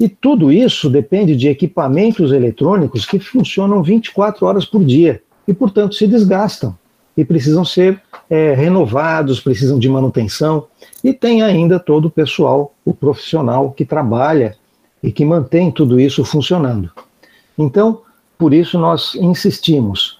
E 0.00 0.08
tudo 0.08 0.50
isso 0.50 0.88
depende 0.88 1.36
de 1.36 1.48
equipamentos 1.48 2.32
eletrônicos 2.32 3.04
que 3.04 3.18
funcionam 3.18 3.82
24 3.82 4.46
horas 4.46 4.64
por 4.64 4.82
dia 4.82 5.22
e, 5.46 5.52
portanto, 5.52 5.94
se 5.94 6.06
desgastam 6.06 6.74
e 7.16 7.24
precisam 7.24 7.64
ser 7.64 8.00
é, 8.28 8.54
renovados, 8.54 9.40
precisam 9.40 9.78
de 9.78 9.88
manutenção. 9.88 10.66
E 11.02 11.12
tem 11.12 11.42
ainda 11.42 11.78
todo 11.78 12.06
o 12.06 12.10
pessoal, 12.10 12.74
o 12.84 12.94
profissional 12.94 13.70
que 13.70 13.84
trabalha 13.84 14.56
e 15.02 15.12
que 15.12 15.24
mantém 15.24 15.70
tudo 15.70 16.00
isso 16.00 16.24
funcionando. 16.24 16.90
Então, 17.58 18.00
por 18.38 18.54
isso 18.54 18.78
nós 18.78 19.14
insistimos. 19.14 20.18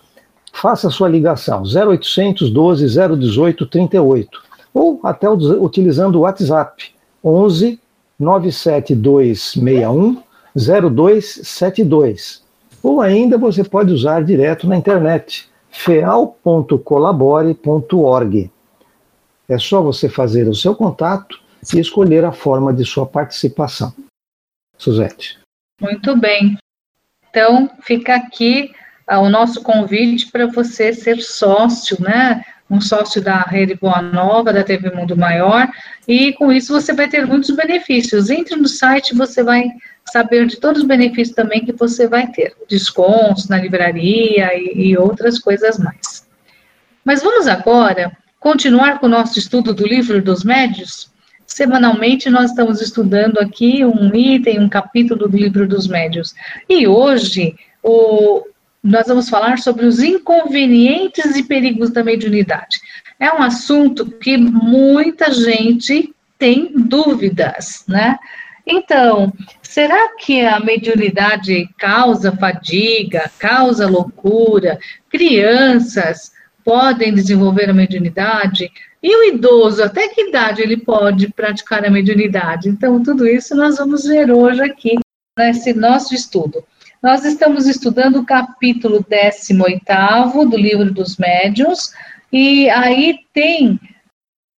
Faça 0.53 0.89
sua 0.89 1.09
ligação 1.09 1.63
0800 1.63 2.51
12 2.51 2.87
018 3.19 3.67
38 3.67 4.45
ou 4.73 5.01
até 5.03 5.29
utilizando 5.29 6.17
o 6.17 6.21
WhatsApp 6.21 6.94
11 7.25 7.81
97261 8.19 10.23
0272. 10.55 12.45
Ou 12.83 13.01
ainda 13.01 13.39
você 13.39 13.65
pode 13.65 13.91
usar 13.93 14.23
direto 14.23 14.69
na 14.69 14.77
internet, 14.77 15.49
feal.colabore.org. 15.71 18.51
É 19.49 19.59
só 19.59 19.83
você 19.83 20.09
fazer 20.09 20.49
o 20.49 20.55
seu 20.55 20.75
contato 20.75 21.39
e 21.75 21.81
escolher 21.81 22.25
a 22.25 22.33
forma 22.33 22.73
de 22.73 22.85
sua 22.85 23.07
participação. 23.07 23.93
Suzete. 24.77 25.39
Muito 25.81 26.17
bem. 26.17 26.57
Então, 27.31 27.71
fica 27.83 28.15
aqui 28.15 28.71
uh, 29.11 29.19
o 29.19 29.29
nosso 29.29 29.63
convite 29.63 30.31
para 30.31 30.47
você 30.47 30.93
ser 30.93 31.21
sócio, 31.21 32.01
né? 32.01 32.45
Um 32.71 32.81
sócio 32.81 33.21
da 33.23 33.43
Rede 33.43 33.75
Boa 33.75 34.01
Nova, 34.01 34.53
da 34.53 34.65
TV 34.65 34.91
Mundo 34.91 35.17
Maior, 35.17 35.69
e 36.09 36.33
com 36.33 36.53
isso 36.53 36.73
você 36.73 36.93
vai 36.93 37.09
ter 37.09 37.27
muitos 37.27 37.51
benefícios. 37.51 38.31
Entre 38.31 38.57
no 38.57 38.69
site, 38.69 39.15
você 39.15 39.43
vai 39.43 39.71
saber 40.11 40.47
de 40.47 40.57
todos 40.57 40.83
os 40.83 40.89
benefícios 40.89 41.35
também 41.35 41.65
que 41.65 41.73
você 41.73 42.07
vai 42.07 42.27
ter, 42.29 42.55
descontos 42.69 43.49
na 43.49 43.59
livraria 43.59 44.51
e, 44.55 44.91
e 44.91 44.99
outras 44.99 45.39
coisas 45.39 45.79
mais. 45.79 46.27
Mas 47.05 47.23
vamos 47.23 47.47
agora 47.47 48.17
continuar 48.41 48.99
com 48.99 49.07
o 49.07 49.11
nosso 49.11 49.39
estudo 49.39 49.75
do 49.75 49.87
livro 49.87 50.23
dos 50.23 50.43
médios? 50.43 51.13
Semanalmente 51.47 52.31
nós 52.31 52.51
estamos 52.51 52.81
estudando 52.81 53.39
aqui 53.39 53.85
um 53.85 54.15
item, 54.15 54.61
um 54.61 54.69
capítulo 54.69 55.29
do 55.29 55.37
livro 55.37 55.69
dos 55.69 55.87
médios. 55.87 56.35
E 56.69 56.87
hoje 56.87 57.55
o, 57.83 58.43
nós 58.85 59.07
vamos 59.07 59.31
falar 59.31 59.59
sobre 59.59 59.87
os 59.87 60.03
inconvenientes 60.03 61.35
e 61.37 61.43
perigos 61.43 61.91
da 61.91 62.05
mediunidade. 62.05 62.79
É 63.19 63.33
um 63.33 63.43
assunto 63.43 64.05
que 64.05 64.37
muita 64.37 65.33
gente 65.33 66.15
tem 66.39 66.71
dúvidas, 66.77 67.85
né? 67.89 68.19
Então, 68.67 69.33
será 69.63 70.15
que 70.17 70.43
a 70.43 70.61
mediunidade 70.61 71.67
causa 71.79 72.33
fadiga, 72.33 73.31
causa 73.39 73.89
loucura? 73.89 74.79
Crianças 75.09 76.33
podem 76.63 77.15
desenvolver 77.15 77.71
a 77.71 77.75
mediunidade? 77.75 78.71
E 79.03 79.17
o 79.17 79.35
idoso, 79.35 79.83
até 79.83 80.09
que 80.09 80.29
idade 80.29 80.63
ele 80.63 80.77
pode 80.77 81.33
praticar 81.33 81.85
a 81.85 81.91
mediunidade? 81.91 82.69
Então, 82.69 83.03
tudo 83.03 83.27
isso 83.27 83.55
nós 83.55 83.79
vamos 83.79 84.05
ver 84.05 84.31
hoje 84.31 84.63
aqui 84.63 84.99
nesse 85.39 85.73
nosso 85.73 86.15
estudo. 86.15 86.65
Nós 87.05 87.23
estamos 87.23 87.67
estudando 87.67 88.21
o 88.21 88.25
capítulo 88.25 89.05
18 89.07 90.49
do 90.49 90.57
Livro 90.57 90.91
dos 90.91 91.19
Médiuns, 91.19 91.93
e 92.33 92.71
aí 92.71 93.19
tem 93.31 93.79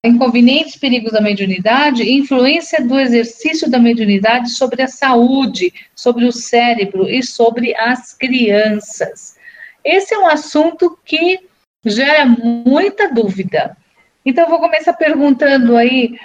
inconvenientes 0.05 0.75
perigos 0.75 1.11
da 1.11 1.19
mediunidade 1.19 2.07
influência 2.07 2.85
do 2.85 2.99
exercício 2.99 3.67
da 3.67 3.79
mediunidade 3.79 4.51
sobre 4.51 4.83
a 4.83 4.87
saúde, 4.87 5.73
sobre 5.95 6.25
o 6.25 6.31
cérebro 6.31 7.09
e 7.09 7.23
sobre 7.23 7.75
as 7.75 8.13
crianças. 8.13 9.37
Esse 9.83 10.13
é 10.13 10.19
um 10.19 10.27
assunto 10.27 10.99
que 11.03 11.39
gera 11.83 12.27
muita 12.27 13.11
dúvida. 13.11 13.75
Então, 14.23 14.43
eu 14.43 14.51
vou 14.51 14.59
começar 14.59 14.93
perguntando 14.93 15.75
aí 15.75 16.15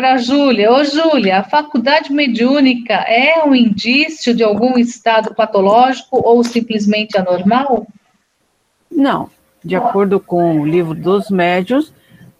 para 0.00 0.14
a 0.14 0.16
Júlia. 0.16 0.72
Ô, 0.72 0.82
Júlia, 0.82 1.40
a 1.40 1.44
faculdade 1.44 2.10
mediúnica 2.10 2.94
é 2.94 3.44
um 3.44 3.54
indício 3.54 4.34
de 4.34 4.42
algum 4.42 4.78
estado 4.78 5.34
patológico 5.34 6.22
ou 6.26 6.42
simplesmente 6.42 7.18
anormal? 7.18 7.86
Não. 8.90 9.28
De 9.62 9.76
acordo 9.76 10.18
com 10.18 10.58
o 10.58 10.66
livro 10.66 10.94
dos 10.94 11.28
médios, 11.28 11.92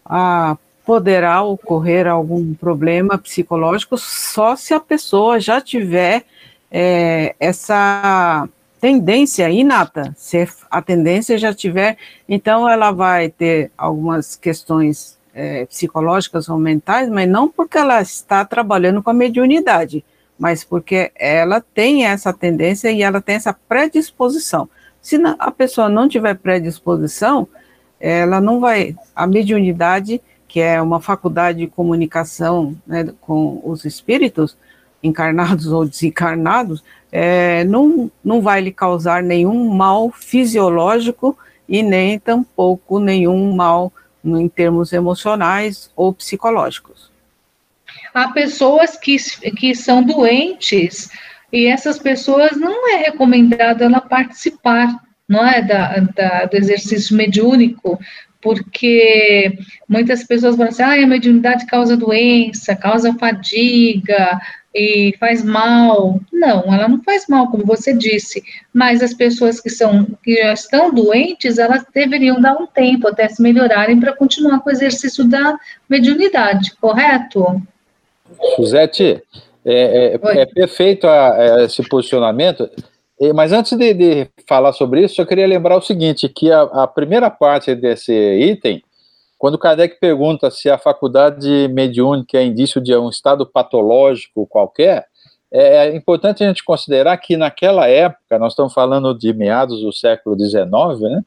ah, 0.07 0.57
poderá 0.87 1.43
ocorrer 1.43 2.07
algum 2.07 2.55
problema 2.55 3.19
psicológico 3.19 3.99
só 3.99 4.57
se 4.57 4.73
a 4.73 4.81
pessoa 4.81 5.39
já 5.39 5.61
tiver 5.61 6.25
é, 6.73 7.35
essa 7.39 8.49
tendência 8.81 9.51
inata. 9.51 10.15
Se 10.17 10.49
a 10.71 10.81
tendência 10.81 11.37
já 11.37 11.53
tiver, 11.53 11.99
então 12.27 12.67
ela 12.67 12.91
vai 12.91 13.29
ter 13.29 13.71
algumas 13.77 14.35
questões 14.35 15.20
é, 15.35 15.67
psicológicas 15.67 16.49
ou 16.49 16.59
mentais, 16.59 17.09
mas 17.09 17.29
não 17.29 17.49
porque 17.49 17.79
ela 17.79 18.01
está 18.01 18.45
trabalhando 18.45 19.03
com 19.03 19.11
a 19.11 19.15
mediunidade, 19.15 20.05
mas 20.39 20.65
porque 20.65 21.13
ela 21.15 21.61
tem 21.61 22.07
essa 22.07 22.33
tendência 22.33 22.91
e 22.91 23.03
ela 23.03 23.21
tem 23.21 23.37
essa 23.37 23.53
predisposição. 23.53 24.69
Se 25.01 25.21
a 25.39 25.51
pessoa 25.51 25.89
não 25.89 26.09
tiver 26.09 26.35
predisposição, 26.35 27.49
ela 27.99 28.41
não 28.41 28.61
vai. 28.61 28.97
A 29.15 29.27
mediunidade, 29.27 30.21
que 30.49 30.61
é 30.61 30.81
uma 30.81 31.01
faculdade 31.01 31.59
de 31.59 31.67
comunicação 31.67 32.77
né, 32.87 33.13
com 33.21 33.61
os 33.65 33.85
espíritos, 33.85 34.57
encarnados 35.03 35.67
ou 35.73 35.87
desencarnados, 35.87 36.83
é, 37.13 37.65
não, 37.65 38.11
não 38.25 38.41
vai 38.41 38.61
lhe 38.61 38.73
causar 38.73 39.23
nenhum 39.23 39.69
mal 39.75 40.11
fisiológico 40.11 41.37
e 41.69 41.83
nem 41.83 42.19
tampouco 42.19 42.99
nenhum 42.99 43.55
mal 43.55 43.93
em 44.25 44.49
termos 44.49 44.93
emocionais 44.93 45.91
ou 45.97 46.13
psicológicos. 46.13 47.11
Há 48.13 48.29
pessoas 48.29 48.97
que, 48.97 49.17
que 49.57 49.75
são 49.75 50.03
doentes 50.03 51.11
e 51.53 51.67
essas 51.67 51.99
pessoas 51.99 52.57
não 52.57 52.89
é 52.89 52.97
recomendado 52.97 53.83
ela 53.83 54.01
participar, 54.01 54.89
não 55.29 55.47
é, 55.47 55.63
da, 55.63 55.99
da, 55.99 56.45
do 56.47 56.57
exercício 56.57 57.17
mediúnico, 57.17 57.99
porque 58.41 59.59
muitas 59.89 60.25
pessoas 60.25 60.57
vão 60.57 60.69
assim, 60.69 60.83
ah, 60.83 60.95
a 60.95 61.07
mediunidade 61.07 61.67
causa 61.67 61.97
doença, 61.97 62.75
causa 62.75 63.15
fadiga, 63.15 64.41
e 64.75 65.15
faz 65.19 65.45
mal. 65.45 66.21
Não, 66.33 66.73
ela 66.73 66.89
não 66.89 67.03
faz 67.03 67.27
mal, 67.29 67.51
como 67.51 67.65
você 67.65 67.93
disse. 67.93 68.43
Mas 68.73 69.03
as 69.03 69.13
pessoas 69.13 69.61
que 69.61 69.69
são 69.69 70.07
que 70.23 70.37
já 70.37 70.53
estão 70.53 70.93
doentes, 70.93 71.59
elas 71.59 71.85
deveriam 71.93 72.41
dar 72.41 72.57
um 72.57 72.67
tempo 72.67 73.09
até 73.09 73.29
se 73.29 73.43
melhorarem 73.43 73.99
para 73.99 74.15
continuar 74.15 74.61
com 74.61 74.71
o 74.71 74.73
exercício 74.73 75.29
da 75.29 75.59
mediunidade, 75.89 76.73
correto? 76.81 77.61
Suzete, 78.57 79.21
é, 79.65 80.19
é, 80.23 80.39
é 80.41 80.47
perfeito 80.47 81.07
a, 81.07 81.33
a, 81.35 81.65
esse 81.65 81.83
posicionamento. 81.89 82.71
Mas 83.35 83.53
antes 83.53 83.77
de, 83.77 83.93
de, 83.93 84.31
falar 84.47 84.73
sobre 84.73 85.05
isso, 85.05 85.21
eu 85.21 85.27
queria 85.27 85.47
lembrar 85.47 85.77
o 85.77 85.83
seguinte, 85.83 86.29
que 86.29 86.51
a, 86.51 86.63
a 86.63 86.87
primeira 86.87 87.31
parte 87.31 87.75
desse 87.75 88.13
item 88.13 88.83
quando 89.41 89.57
Kardec 89.57 89.99
pergunta 89.99 90.51
se 90.51 90.69
a 90.69 90.77
faculdade 90.77 91.67
mediúnica 91.69 92.37
é 92.37 92.45
indício 92.45 92.79
de 92.79 92.95
um 92.95 93.09
estado 93.09 93.47
patológico 93.47 94.47
qualquer, 94.47 95.07
é, 95.51 95.89
é 95.89 95.97
importante 95.97 96.45
a 96.45 96.47
gente 96.47 96.63
considerar 96.63 97.17
que 97.17 97.39
naquela 97.39 97.89
época, 97.89 98.39
nós 98.39 98.53
estamos 98.53 98.75
falando 98.75 99.15
de 99.15 99.33
meados 99.33 99.81
do 99.81 99.95
século 99.95 100.39
XIX, 100.39 100.69
né, 101.01 101.25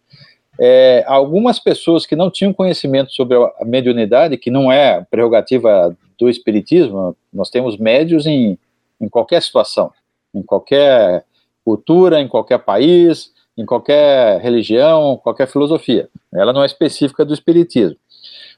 é, 0.60 1.04
algumas 1.08 1.58
pessoas 1.58 2.06
que 2.06 2.16
não 2.16 2.30
tinham 2.30 2.54
conhecimento 2.54 3.12
sobre 3.12 3.36
a 3.36 3.66
mediunidade, 3.66 4.38
que 4.38 4.52
não 4.52 4.72
é 4.72 5.04
prerrogativa 5.10 5.98
do 6.16 6.30
espiritismo, 6.30 7.18
nós 7.34 7.50
temos 7.50 7.78
médios 7.78 8.28
em, 8.28 8.60
em 9.02 9.10
qualquer 9.10 9.42
situação, 9.42 9.92
em 10.36 10.44
qualquer 10.44 11.26
cultura, 11.66 12.20
em 12.20 12.28
qualquer 12.28 12.60
país, 12.60 13.32
em 13.58 13.66
qualquer 13.66 14.42
religião, 14.42 15.18
qualquer 15.18 15.48
filosofia. 15.48 16.10
Ela 16.34 16.54
não 16.54 16.64
é 16.64 16.66
específica 16.66 17.24
do 17.24 17.34
espiritismo 17.34 17.98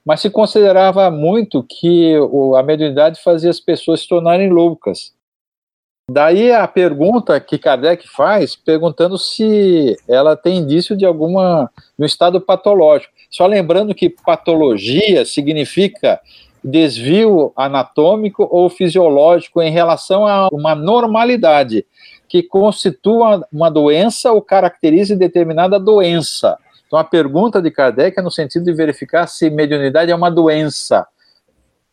mas 0.06 0.22
se 0.22 0.30
considerava 0.30 1.10
muito 1.10 1.64
que 1.64 2.14
a 2.56 2.62
mediunidade 2.62 3.20
fazia 3.24 3.49
as 3.49 3.60
pessoas 3.60 4.01
se 4.01 4.08
tornarem 4.08 4.51
loucas. 4.51 5.16
Daí 6.10 6.51
a 6.51 6.68
pergunta 6.68 7.39
que 7.39 7.58
Kardec 7.58 8.08
faz, 8.08 8.56
perguntando 8.56 9.18
se 9.18 9.97
ela 10.08 10.36
tem 10.36 10.58
indício 10.58 10.95
de 10.95 11.03
alguma 11.03 11.72
no 11.97 12.06
estado 12.06 12.39
patológico. 12.39 13.12
Só 13.32 13.47
lembrando 13.47 13.95
que 13.95 14.08
patologia 14.08 15.26
significa 15.26 16.22
desvio 16.64 17.51
anatômico 17.56 18.47
ou 18.51 18.70
fisiológico 18.70 19.60
em 19.64 19.72
relação 19.72 20.28
a 20.28 20.47
uma 20.51 20.76
normalidade 20.76 21.84
que 22.28 22.43
constitua 22.43 23.45
uma 23.51 23.69
doença 23.69 24.32
ou 24.32 24.41
caracterize 24.41 25.15
determinada 25.15 25.80
doença. 25.80 26.57
Então 26.88 26.99
a 26.99 27.03
pergunta 27.03 27.61
de 27.61 27.71
Kardec 27.71 28.19
é 28.19 28.21
no 28.21 28.32
sentido 28.32 28.65
de 28.65 28.73
verificar 28.73 29.28
se 29.28 29.49
mediunidade 29.49 30.11
é 30.11 30.15
uma 30.15 30.30
doença. 30.30 31.07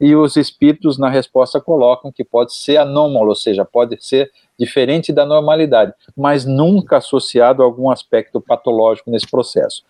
E 0.00 0.16
os 0.16 0.36
espíritos 0.36 0.98
na 0.98 1.08
resposta 1.08 1.60
colocam 1.60 2.10
que 2.10 2.24
pode 2.24 2.54
ser 2.54 2.76
anômalo, 2.76 3.28
ou 3.28 3.34
seja, 3.34 3.64
pode 3.64 3.96
ser 4.04 4.30
diferente 4.58 5.12
da 5.12 5.24
normalidade, 5.24 5.92
mas 6.16 6.44
nunca 6.44 6.96
associado 6.96 7.62
a 7.62 7.64
algum 7.64 7.90
aspecto 7.90 8.40
patológico 8.40 9.10
nesse 9.10 9.30
processo. 9.30 9.84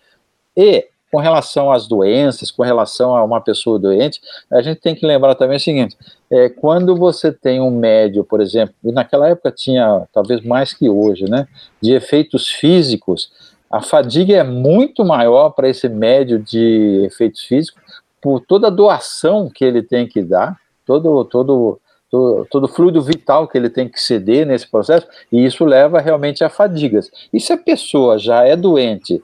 E 0.55 0.87
com 1.13 1.19
relação 1.19 1.71
às 1.71 1.87
doenças, 1.87 2.49
com 2.49 2.63
relação 2.63 3.15
a 3.15 3.23
uma 3.23 3.39
pessoa 3.39 3.77
doente, 3.77 4.19
a 4.51 4.63
gente 4.63 4.81
tem 4.81 4.95
que 4.95 5.05
lembrar 5.05 5.35
também 5.35 5.57
o 5.57 5.59
seguinte: 5.59 5.95
é, 6.31 6.49
quando 6.49 6.95
você 6.95 7.31
tem 7.31 7.61
um 7.61 7.69
médio, 7.69 8.23
por 8.23 8.41
exemplo, 8.41 8.73
e 8.83 8.91
naquela 8.91 9.29
época 9.29 9.51
tinha 9.51 10.07
talvez 10.11 10.43
mais 10.43 10.73
que 10.73 10.89
hoje, 10.89 11.29
né, 11.29 11.47
de 11.79 11.93
efeitos 11.93 12.49
físicos, 12.49 13.31
a 13.69 13.79
fadiga 13.79 14.33
é 14.33 14.43
muito 14.43 15.05
maior 15.05 15.51
para 15.51 15.69
esse 15.69 15.87
médio 15.87 16.39
de 16.39 17.03
efeitos 17.05 17.43
físicos 17.43 17.83
por 18.19 18.39
toda 18.39 18.67
a 18.67 18.71
doação 18.71 19.51
que 19.53 19.63
ele 19.63 19.83
tem 19.83 20.07
que 20.07 20.23
dar, 20.23 20.57
todo, 20.83 21.23
todo, 21.25 21.79
todo, 22.09 22.47
todo 22.49 22.67
fluido 22.67 23.03
vital 23.03 23.47
que 23.47 23.55
ele 23.55 23.69
tem 23.69 23.87
que 23.87 24.01
ceder 24.01 24.47
nesse 24.47 24.67
processo, 24.67 25.05
e 25.31 25.45
isso 25.45 25.63
leva 25.63 25.99
realmente 25.99 26.43
a 26.43 26.49
fadigas. 26.49 27.11
E 27.31 27.39
se 27.39 27.53
a 27.53 27.57
pessoa 27.57 28.17
já 28.17 28.43
é 28.43 28.55
doente 28.55 29.21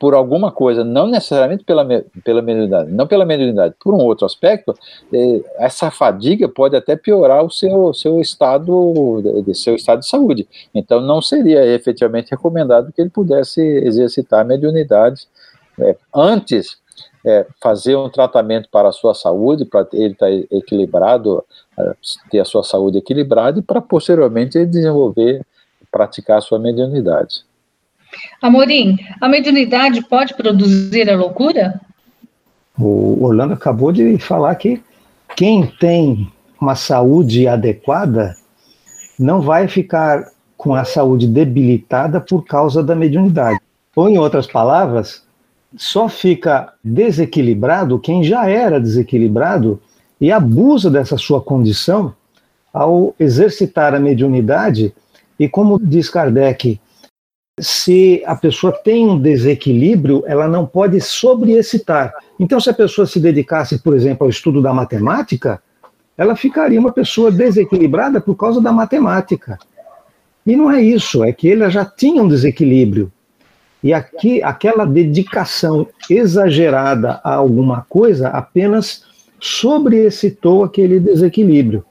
por 0.00 0.14
alguma 0.14 0.50
coisa, 0.50 0.82
não 0.82 1.06
necessariamente 1.06 1.62
pela, 1.62 1.86
pela 2.24 2.40
mediunidade, 2.40 2.90
não 2.90 3.06
pela 3.06 3.26
mediunidade, 3.26 3.74
por 3.78 3.92
um 3.92 3.98
outro 3.98 4.24
aspecto, 4.24 4.74
eh, 5.12 5.42
essa 5.58 5.90
fadiga 5.90 6.48
pode 6.48 6.74
até 6.74 6.96
piorar 6.96 7.44
o 7.44 7.50
seu, 7.50 7.92
seu, 7.92 8.18
estado, 8.18 9.22
de, 9.46 9.54
seu 9.54 9.74
estado 9.74 10.00
de 10.00 10.08
saúde. 10.08 10.48
Então, 10.74 11.02
não 11.02 11.20
seria 11.20 11.66
efetivamente 11.66 12.30
recomendado 12.30 12.90
que 12.92 13.02
ele 13.02 13.10
pudesse 13.10 13.60
exercitar 13.60 14.40
a 14.40 14.44
mediunidade 14.44 15.28
é, 15.78 15.94
antes 16.14 16.78
é, 17.26 17.46
fazer 17.62 17.94
um 17.94 18.08
tratamento 18.08 18.70
para 18.70 18.88
a 18.88 18.92
sua 18.92 19.14
saúde, 19.14 19.66
para 19.66 19.86
ele 19.92 20.14
estar 20.14 20.32
equilibrado, 20.32 21.44
ter 22.30 22.40
a 22.40 22.44
sua 22.46 22.62
saúde 22.62 22.96
equilibrada 22.96 23.58
e 23.58 23.62
para 23.62 23.82
posteriormente 23.82 24.64
desenvolver, 24.64 25.44
praticar 25.92 26.38
a 26.38 26.40
sua 26.40 26.58
mediunidade. 26.58 27.44
Amorim, 28.40 28.96
a 29.20 29.28
mediunidade 29.28 30.02
pode 30.02 30.34
produzir 30.34 31.08
a 31.10 31.16
loucura? 31.16 31.80
O 32.78 33.24
Orlando 33.24 33.54
acabou 33.54 33.92
de 33.92 34.18
falar 34.18 34.54
que 34.54 34.82
quem 35.36 35.66
tem 35.66 36.30
uma 36.60 36.74
saúde 36.74 37.46
adequada 37.46 38.34
não 39.18 39.40
vai 39.40 39.68
ficar 39.68 40.28
com 40.56 40.74
a 40.74 40.84
saúde 40.84 41.26
debilitada 41.26 42.20
por 42.20 42.44
causa 42.44 42.82
da 42.82 42.94
mediunidade. 42.94 43.58
Ou, 43.94 44.08
em 44.08 44.18
outras 44.18 44.46
palavras, 44.46 45.22
só 45.76 46.08
fica 46.08 46.72
desequilibrado 46.82 47.98
quem 47.98 48.22
já 48.22 48.48
era 48.48 48.80
desequilibrado 48.80 49.80
e 50.20 50.30
abusa 50.30 50.90
dessa 50.90 51.16
sua 51.16 51.40
condição 51.40 52.14
ao 52.72 53.14
exercitar 53.18 53.94
a 53.94 54.00
mediunidade. 54.00 54.92
E, 55.38 55.48
como 55.48 55.78
diz 55.78 56.10
Kardec, 56.10 56.80
se 57.60 58.22
a 58.26 58.34
pessoa 58.34 58.72
tem 58.72 59.08
um 59.08 59.18
desequilíbrio, 59.18 60.22
ela 60.26 60.48
não 60.48 60.66
pode 60.66 61.00
sobreexcitar. 61.00 62.14
Então, 62.38 62.60
se 62.60 62.70
a 62.70 62.74
pessoa 62.74 63.06
se 63.06 63.20
dedicasse, 63.20 63.78
por 63.78 63.94
exemplo, 63.94 64.24
ao 64.24 64.30
estudo 64.30 64.62
da 64.62 64.72
matemática, 64.72 65.62
ela 66.16 66.36
ficaria 66.36 66.78
uma 66.78 66.92
pessoa 66.92 67.30
desequilibrada 67.30 68.20
por 68.20 68.34
causa 68.34 68.60
da 68.60 68.72
matemática. 68.72 69.58
E 70.46 70.56
não 70.56 70.70
é 70.70 70.82
isso, 70.82 71.22
é 71.24 71.32
que 71.32 71.48
ele 71.48 71.68
já 71.70 71.84
tinha 71.84 72.22
um 72.22 72.28
desequilíbrio. 72.28 73.12
E 73.82 73.94
aqui, 73.94 74.42
aquela 74.42 74.84
dedicação 74.84 75.86
exagerada 76.08 77.20
a 77.24 77.34
alguma 77.34 77.86
coisa 77.88 78.28
apenas 78.28 79.04
sobreexcitou 79.38 80.64
aquele 80.64 81.00
desequilíbrio. 81.00 81.84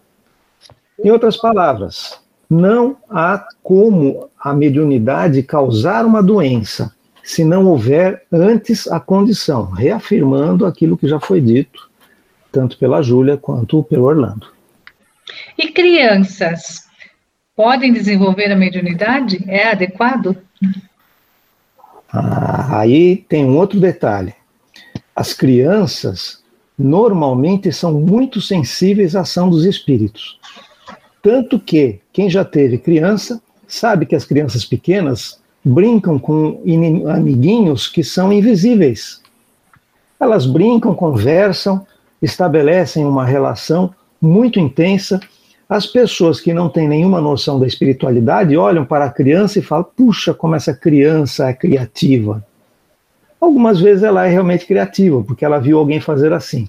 Em 1.04 1.10
outras 1.10 1.38
palavras, 1.38 2.20
não 2.50 2.98
há 3.10 3.48
como 3.62 4.30
a 4.40 4.54
mediunidade 4.54 5.44
causar 5.44 6.06
uma 6.06 6.24
doença 6.24 6.94
se 7.24 7.46
não 7.46 7.68
houver 7.68 8.24
antes 8.32 8.88
a 8.88 9.00
condição, 9.00 9.70
reafirmando 9.70 10.66
aquilo 10.66 10.98
que 10.98 11.08
já 11.08 11.20
foi 11.20 11.40
dito, 11.40 11.88
tanto 12.52 12.76
pela 12.80 13.04
Júlia 13.04 13.38
quanto 13.38 13.84
pelo 13.84 14.06
Orlando. 14.06 14.48
E 15.56 15.72
crianças 15.72 16.88
podem 17.56 17.94
desenvolver 17.94 18.52
a 18.52 18.56
mediunidade? 18.56 19.44
É 19.48 19.68
adequado? 19.68 20.36
Ah, 22.12 22.80
aí 22.80 23.18
tem 23.30 23.46
um 23.46 23.58
outro 23.58 23.80
detalhe. 23.80 24.34
As 25.16 25.32
crianças 25.32 26.44
normalmente 26.76 27.72
são 27.72 27.94
muito 27.94 28.42
sensíveis 28.42 29.16
à 29.16 29.22
ação 29.22 29.52
dos 29.52 29.66
espíritos. 29.66 30.40
Tanto 31.30 31.60
que 31.60 32.00
quem 32.12 32.28
já 32.28 32.44
teve 32.44 32.80
criança 32.80 33.40
sabe 33.68 34.08
que 34.08 34.16
as 34.16 34.26
crianças 34.26 34.66
pequenas 34.66 35.40
brincam 35.64 36.18
com 36.18 36.60
amiguinhos 37.08 37.88
que 37.88 38.04
são 38.04 38.34
invisíveis. 38.34 39.22
Elas 40.20 40.48
brincam, 40.48 40.96
conversam, 40.96 41.86
estabelecem 42.20 43.06
uma 43.06 43.24
relação 43.24 43.94
muito 44.20 44.60
intensa. 44.60 45.20
As 45.70 45.86
pessoas 45.86 46.42
que 46.42 46.52
não 46.52 46.68
têm 46.68 46.88
nenhuma 46.88 47.22
noção 47.22 47.60
da 47.60 47.68
espiritualidade 47.68 48.58
olham 48.58 48.84
para 48.84 49.06
a 49.06 49.12
criança 49.12 49.60
e 49.60 49.62
falam: 49.62 49.86
puxa, 49.96 50.34
como 50.34 50.56
essa 50.56 50.74
criança 50.74 51.48
é 51.48 51.54
criativa. 51.54 52.44
Algumas 53.40 53.80
vezes 53.80 54.02
ela 54.02 54.26
é 54.26 54.32
realmente 54.32 54.66
criativa, 54.66 55.22
porque 55.22 55.46
ela 55.46 55.60
viu 55.60 55.78
alguém 55.78 56.02
fazer 56.02 56.34
assim. 56.34 56.68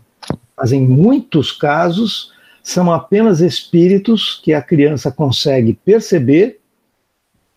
Mas 0.55 0.71
em 0.71 0.87
muitos 0.87 1.51
casos, 1.51 2.39
são 2.63 2.93
apenas 2.93 3.41
espíritos 3.41 4.41
que 4.43 4.53
a 4.53 4.63
criança 4.63 5.11
consegue 5.11 5.73
perceber 5.85 6.61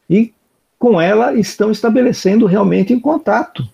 e 0.10 0.34
com 0.80 1.00
ela 1.00 1.34
estão 1.34 1.72
estabelecendo 1.72 2.46
realmente 2.46 2.94
em 2.94 3.00
contato. 3.00 3.68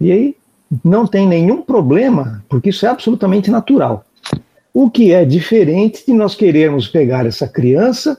E 0.00 0.10
aí 0.10 0.36
não 0.84 1.06
tem 1.06 1.26
nenhum 1.28 1.62
problema, 1.62 2.42
porque 2.48 2.70
isso 2.70 2.86
é 2.86 2.88
absolutamente 2.88 3.50
natural. 3.50 4.04
O 4.74 4.90
que 4.90 5.12
é 5.12 5.24
diferente 5.24 6.04
de 6.06 6.12
nós 6.12 6.34
querermos 6.34 6.88
pegar 6.88 7.26
essa 7.26 7.46
criança 7.46 8.18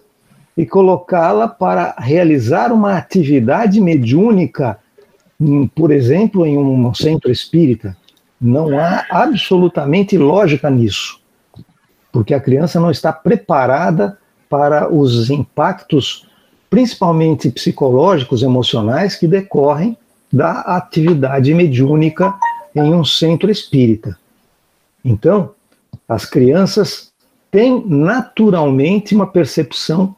e 0.56 0.66
colocá-la 0.66 1.48
para 1.48 1.96
realizar 1.98 2.72
uma 2.72 2.96
atividade 2.96 3.82
mediúnica, 3.82 4.78
por 5.74 5.92
exemplo, 5.92 6.46
em 6.46 6.58
um 6.58 6.94
centro 6.94 7.32
espírita. 7.32 7.98
Não 8.40 8.78
há 8.80 9.06
absolutamente 9.10 10.18
lógica 10.18 10.70
nisso, 10.70 11.20
porque 12.14 12.36
a 12.36 12.40
criança 12.40 12.80
não 12.80 12.92
está 12.92 13.12
preparada 13.12 14.20
para 14.48 14.88
os 14.94 15.32
impactos, 15.32 16.28
principalmente 16.70 17.50
psicológicos, 17.50 18.44
emocionais, 18.44 19.16
que 19.16 19.28
decorrem 19.28 19.98
da 20.32 20.62
atividade 20.62 21.52
mediúnica 21.56 22.36
em 22.76 22.94
um 22.94 23.04
centro 23.04 23.50
espírita. 23.50 24.16
Então, 25.04 25.52
as 26.08 26.24
crianças 26.26 27.12
têm 27.50 27.84
naturalmente 27.86 29.16
uma 29.16 29.26
percepção 29.26 30.16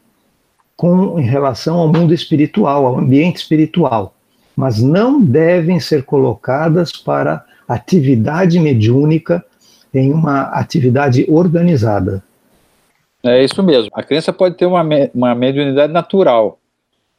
com 0.75 1.17
em 1.17 1.23
relação 1.23 1.77
ao 1.77 1.87
mundo 1.87 2.13
espiritual, 2.13 2.85
ao 2.85 2.99
ambiente 2.99 3.37
espiritual, 3.37 4.13
mas 4.55 4.81
não 4.81 5.21
devem 5.21 5.79
ser 5.79 6.03
colocadas 6.03 6.91
para 6.91 7.45
atividade 7.67 8.59
mediúnica 8.59 9.43
em 9.99 10.13
uma 10.13 10.43
atividade 10.43 11.25
organizada. 11.29 12.23
É 13.23 13.43
isso 13.43 13.61
mesmo. 13.63 13.89
A 13.93 14.03
criança 14.03 14.31
pode 14.31 14.55
ter 14.55 14.65
uma, 14.65 14.83
uma 15.13 15.33
mediunidade 15.33 15.91
natural 15.91 16.59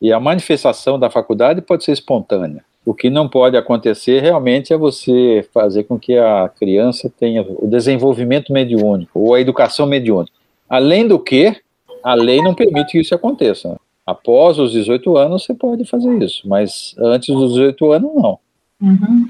e 0.01 0.12
a 0.12 0.20
manifestação 0.20 0.99
da 0.99 1.11
faculdade 1.11 1.61
pode 1.61 1.85
ser 1.85 1.93
espontânea. 1.93 2.64
O 2.85 2.95
que 2.95 3.11
não 3.11 3.29
pode 3.29 3.57
acontecer 3.57 4.20
realmente 4.20 4.72
é 4.72 4.77
você 4.77 5.45
fazer 5.53 5.85
com 5.85 5.99
que 5.99 6.16
a 6.16 6.49
criança 6.49 7.12
tenha 7.18 7.45
o 7.49 7.66
desenvolvimento 7.66 8.53
mediúnico 8.53 9.18
ou 9.18 9.35
a 9.35 9.41
educação 9.41 9.87
mediúnica. 9.87 10.33
Além 10.68 11.09
do 11.09 11.18
que, 11.18 11.57
a 12.05 12.14
lei 12.14 12.41
não 12.41 12.55
permite 12.55 12.93
que 12.93 13.01
isso 13.01 13.14
aconteça. 13.14 13.77
Após 14.07 14.61
os 14.61 14.70
18 14.70 15.16
anos, 15.16 15.45
você 15.45 15.53
pode 15.53 15.85
fazer 15.85 16.16
isso, 16.22 16.49
mas 16.49 16.95
antes 16.97 17.35
dos 17.35 17.55
18 17.55 17.93
anos, 17.93 18.14
não. 18.14 18.39
Uhum. 18.81 19.29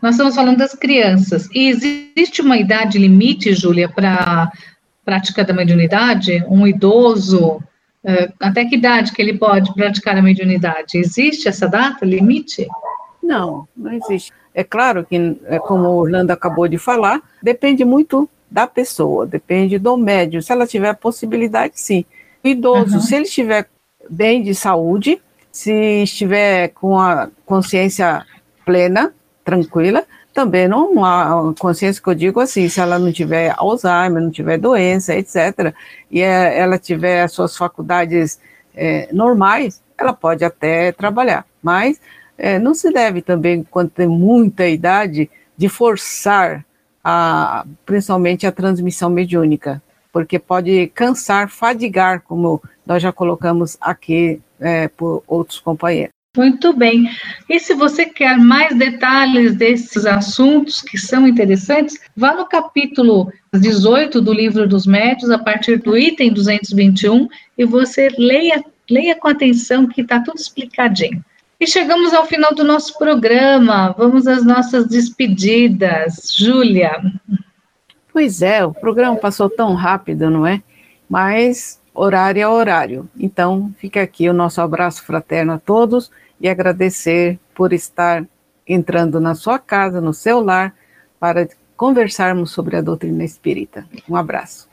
Nós 0.00 0.14
estamos 0.14 0.34
falando 0.34 0.58
das 0.58 0.74
crianças. 0.74 1.48
E 1.52 1.68
existe 1.68 2.40
uma 2.40 2.56
idade 2.56 2.98
limite, 2.98 3.52
Júlia, 3.52 3.88
para 3.88 4.50
prática 5.04 5.44
da 5.44 5.52
mediunidade? 5.52 6.44
Um 6.48 6.66
idoso, 6.66 7.62
eh, 8.04 8.30
até 8.40 8.64
que 8.64 8.76
idade 8.76 9.12
que 9.12 9.20
ele 9.20 9.36
pode 9.36 9.72
praticar 9.74 10.16
a 10.16 10.22
mediunidade? 10.22 10.98
Existe 10.98 11.48
essa 11.48 11.66
data 11.66 12.04
limite? 12.04 12.66
Não, 13.22 13.66
não 13.76 13.92
existe. 13.92 14.32
É 14.54 14.64
claro 14.64 15.04
que, 15.04 15.36
é 15.46 15.58
como 15.58 15.84
o 15.84 15.96
Orlando 15.96 16.30
acabou 16.30 16.68
de 16.68 16.78
falar, 16.78 17.20
depende 17.42 17.84
muito 17.84 18.28
da 18.50 18.66
pessoa, 18.66 19.26
depende 19.26 19.78
do 19.78 19.96
médium. 19.96 20.40
Se 20.40 20.52
ela 20.52 20.66
tiver 20.66 20.94
possibilidade, 20.94 21.74
sim. 21.76 22.04
O 22.42 22.48
idoso, 22.48 22.96
uhum. 22.96 23.00
se 23.00 23.14
ele 23.14 23.24
estiver 23.24 23.68
bem 24.08 24.42
de 24.42 24.54
saúde, 24.54 25.20
se 25.50 26.02
estiver 26.02 26.68
com 26.68 26.98
a 26.98 27.28
consciência 27.44 28.24
plena, 28.64 29.12
tranquila, 29.48 30.04
também 30.34 30.68
não 30.68 31.02
há 31.02 31.54
consciência 31.58 32.02
que 32.02 32.10
eu 32.10 32.14
digo 32.14 32.38
assim, 32.38 32.68
se 32.68 32.78
ela 32.78 32.98
não 32.98 33.10
tiver 33.10 33.54
Alzheimer, 33.56 34.22
não 34.22 34.30
tiver 34.30 34.58
doença, 34.58 35.16
etc., 35.16 35.74
e 36.10 36.20
é, 36.20 36.58
ela 36.58 36.78
tiver 36.78 37.22
as 37.22 37.32
suas 37.32 37.56
faculdades 37.56 38.38
é, 38.74 39.08
normais, 39.10 39.82
ela 39.96 40.12
pode 40.12 40.44
até 40.44 40.92
trabalhar. 40.92 41.46
Mas 41.62 41.98
é, 42.36 42.58
não 42.58 42.74
se 42.74 42.92
deve 42.92 43.22
também, 43.22 43.66
quando 43.70 43.88
tem 43.88 44.06
muita 44.06 44.68
idade, 44.68 45.30
de 45.56 45.68
forçar 45.68 46.62
a, 47.02 47.64
principalmente 47.86 48.46
a 48.46 48.52
transmissão 48.52 49.08
mediúnica, 49.08 49.82
porque 50.12 50.38
pode 50.38 50.88
cansar, 50.88 51.48
fadigar, 51.48 52.20
como 52.20 52.62
nós 52.84 53.02
já 53.02 53.10
colocamos 53.10 53.78
aqui 53.80 54.42
é, 54.60 54.88
por 54.88 55.22
outros 55.26 55.58
companheiros. 55.58 56.17
Muito 56.38 56.72
bem. 56.72 57.10
E 57.48 57.58
se 57.58 57.74
você 57.74 58.06
quer 58.06 58.38
mais 58.38 58.72
detalhes 58.78 59.56
desses 59.56 60.06
assuntos 60.06 60.80
que 60.80 60.96
são 60.96 61.26
interessantes, 61.26 61.98
vá 62.16 62.32
no 62.32 62.46
capítulo 62.46 63.32
18 63.52 64.20
do 64.20 64.32
livro 64.32 64.64
dos 64.68 64.86
médios, 64.86 65.32
a 65.32 65.38
partir 65.38 65.78
do 65.78 65.98
item 65.98 66.32
221, 66.32 67.26
e 67.58 67.64
você 67.64 68.08
leia, 68.16 68.62
leia 68.88 69.16
com 69.16 69.26
atenção 69.26 69.88
que 69.88 70.02
está 70.02 70.20
tudo 70.20 70.38
explicadinho. 70.38 71.24
E 71.58 71.66
chegamos 71.66 72.14
ao 72.14 72.24
final 72.24 72.54
do 72.54 72.62
nosso 72.62 72.96
programa. 72.96 73.92
Vamos 73.98 74.28
às 74.28 74.44
nossas 74.44 74.86
despedidas. 74.86 76.36
Júlia. 76.38 77.02
Pois 78.12 78.42
é, 78.42 78.64
o 78.64 78.72
programa 78.72 79.16
passou 79.16 79.50
tão 79.50 79.74
rápido, 79.74 80.30
não 80.30 80.46
é? 80.46 80.62
Mas 81.10 81.80
horário 81.92 82.40
é 82.40 82.46
horário. 82.46 83.08
Então, 83.18 83.74
fica 83.76 84.00
aqui 84.00 84.28
o 84.28 84.32
nosso 84.32 84.60
abraço 84.60 85.02
fraterno 85.02 85.54
a 85.54 85.58
todos 85.58 86.12
e 86.40 86.48
agradecer 86.48 87.38
por 87.54 87.72
estar 87.72 88.26
entrando 88.66 89.20
na 89.20 89.34
sua 89.34 89.58
casa, 89.58 90.00
no 90.00 90.12
seu 90.12 90.40
lar, 90.40 90.74
para 91.18 91.48
conversarmos 91.76 92.50
sobre 92.50 92.76
a 92.76 92.80
doutrina 92.80 93.24
espírita. 93.24 93.86
Um 94.08 94.16
abraço. 94.16 94.68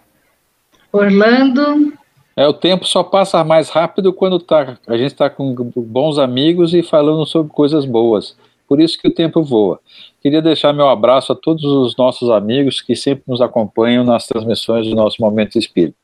Orlando. 0.91 1.93
É, 2.35 2.45
o 2.47 2.53
tempo 2.53 2.85
só 2.85 3.03
passa 3.03 3.43
mais 3.43 3.69
rápido 3.69 4.11
quando 4.11 4.39
tá, 4.39 4.77
a 4.87 4.97
gente 4.97 5.11
está 5.11 5.29
com 5.29 5.53
bons 5.75 6.17
amigos 6.17 6.73
e 6.73 6.83
falando 6.83 7.25
sobre 7.25 7.51
coisas 7.53 7.85
boas. 7.85 8.35
Por 8.67 8.81
isso 8.81 8.97
que 8.99 9.07
o 9.07 9.13
tempo 9.13 9.43
voa. 9.43 9.79
Queria 10.21 10.41
deixar 10.41 10.73
meu 10.73 10.89
abraço 10.89 11.31
a 11.31 11.35
todos 11.35 11.63
os 11.63 11.95
nossos 11.95 12.29
amigos 12.29 12.81
que 12.81 12.95
sempre 12.95 13.23
nos 13.27 13.39
acompanham 13.39 14.03
nas 14.03 14.27
transmissões 14.27 14.87
do 14.87 14.95
nosso 14.95 15.21
Momento 15.21 15.57
Espírita. 15.57 15.95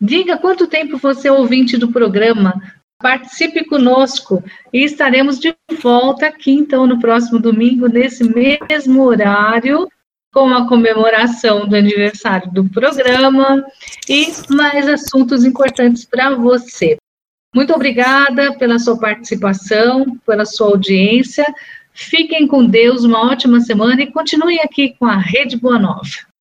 Diga 0.00 0.38
quanto 0.38 0.66
tempo 0.66 0.96
você 0.98 1.28
é 1.28 1.32
ouvinte 1.32 1.76
do 1.76 1.92
programa, 1.92 2.60
participe 2.98 3.64
conosco 3.64 4.42
e 4.72 4.82
estaremos 4.84 5.38
de 5.38 5.54
volta 5.80 6.26
aqui, 6.26 6.50
então, 6.52 6.84
no 6.86 6.98
próximo 7.00 7.38
domingo, 7.38 7.86
nesse 7.88 8.24
mesmo 8.24 9.02
horário, 9.02 9.86
com 10.32 10.48
a 10.48 10.66
comemoração 10.66 11.68
do 11.68 11.76
aniversário 11.76 12.50
do 12.50 12.64
programa 12.70 13.64
e 14.08 14.32
mais 14.48 14.88
assuntos 14.88 15.44
importantes 15.44 16.06
para 16.06 16.34
você. 16.34 16.96
Muito 17.54 17.74
obrigada 17.74 18.56
pela 18.56 18.78
sua 18.78 18.98
participação, 18.98 20.18
pela 20.26 20.46
sua 20.46 20.68
audiência. 20.68 21.44
Fiquem 21.92 22.46
com 22.46 22.64
Deus, 22.64 23.04
uma 23.04 23.30
ótima 23.30 23.60
semana 23.60 24.02
e 24.02 24.10
continuem 24.10 24.58
aqui 24.60 24.96
com 24.98 25.04
a 25.04 25.18
Rede 25.18 25.58
Boa 25.58 25.78
Nova. 25.78 26.31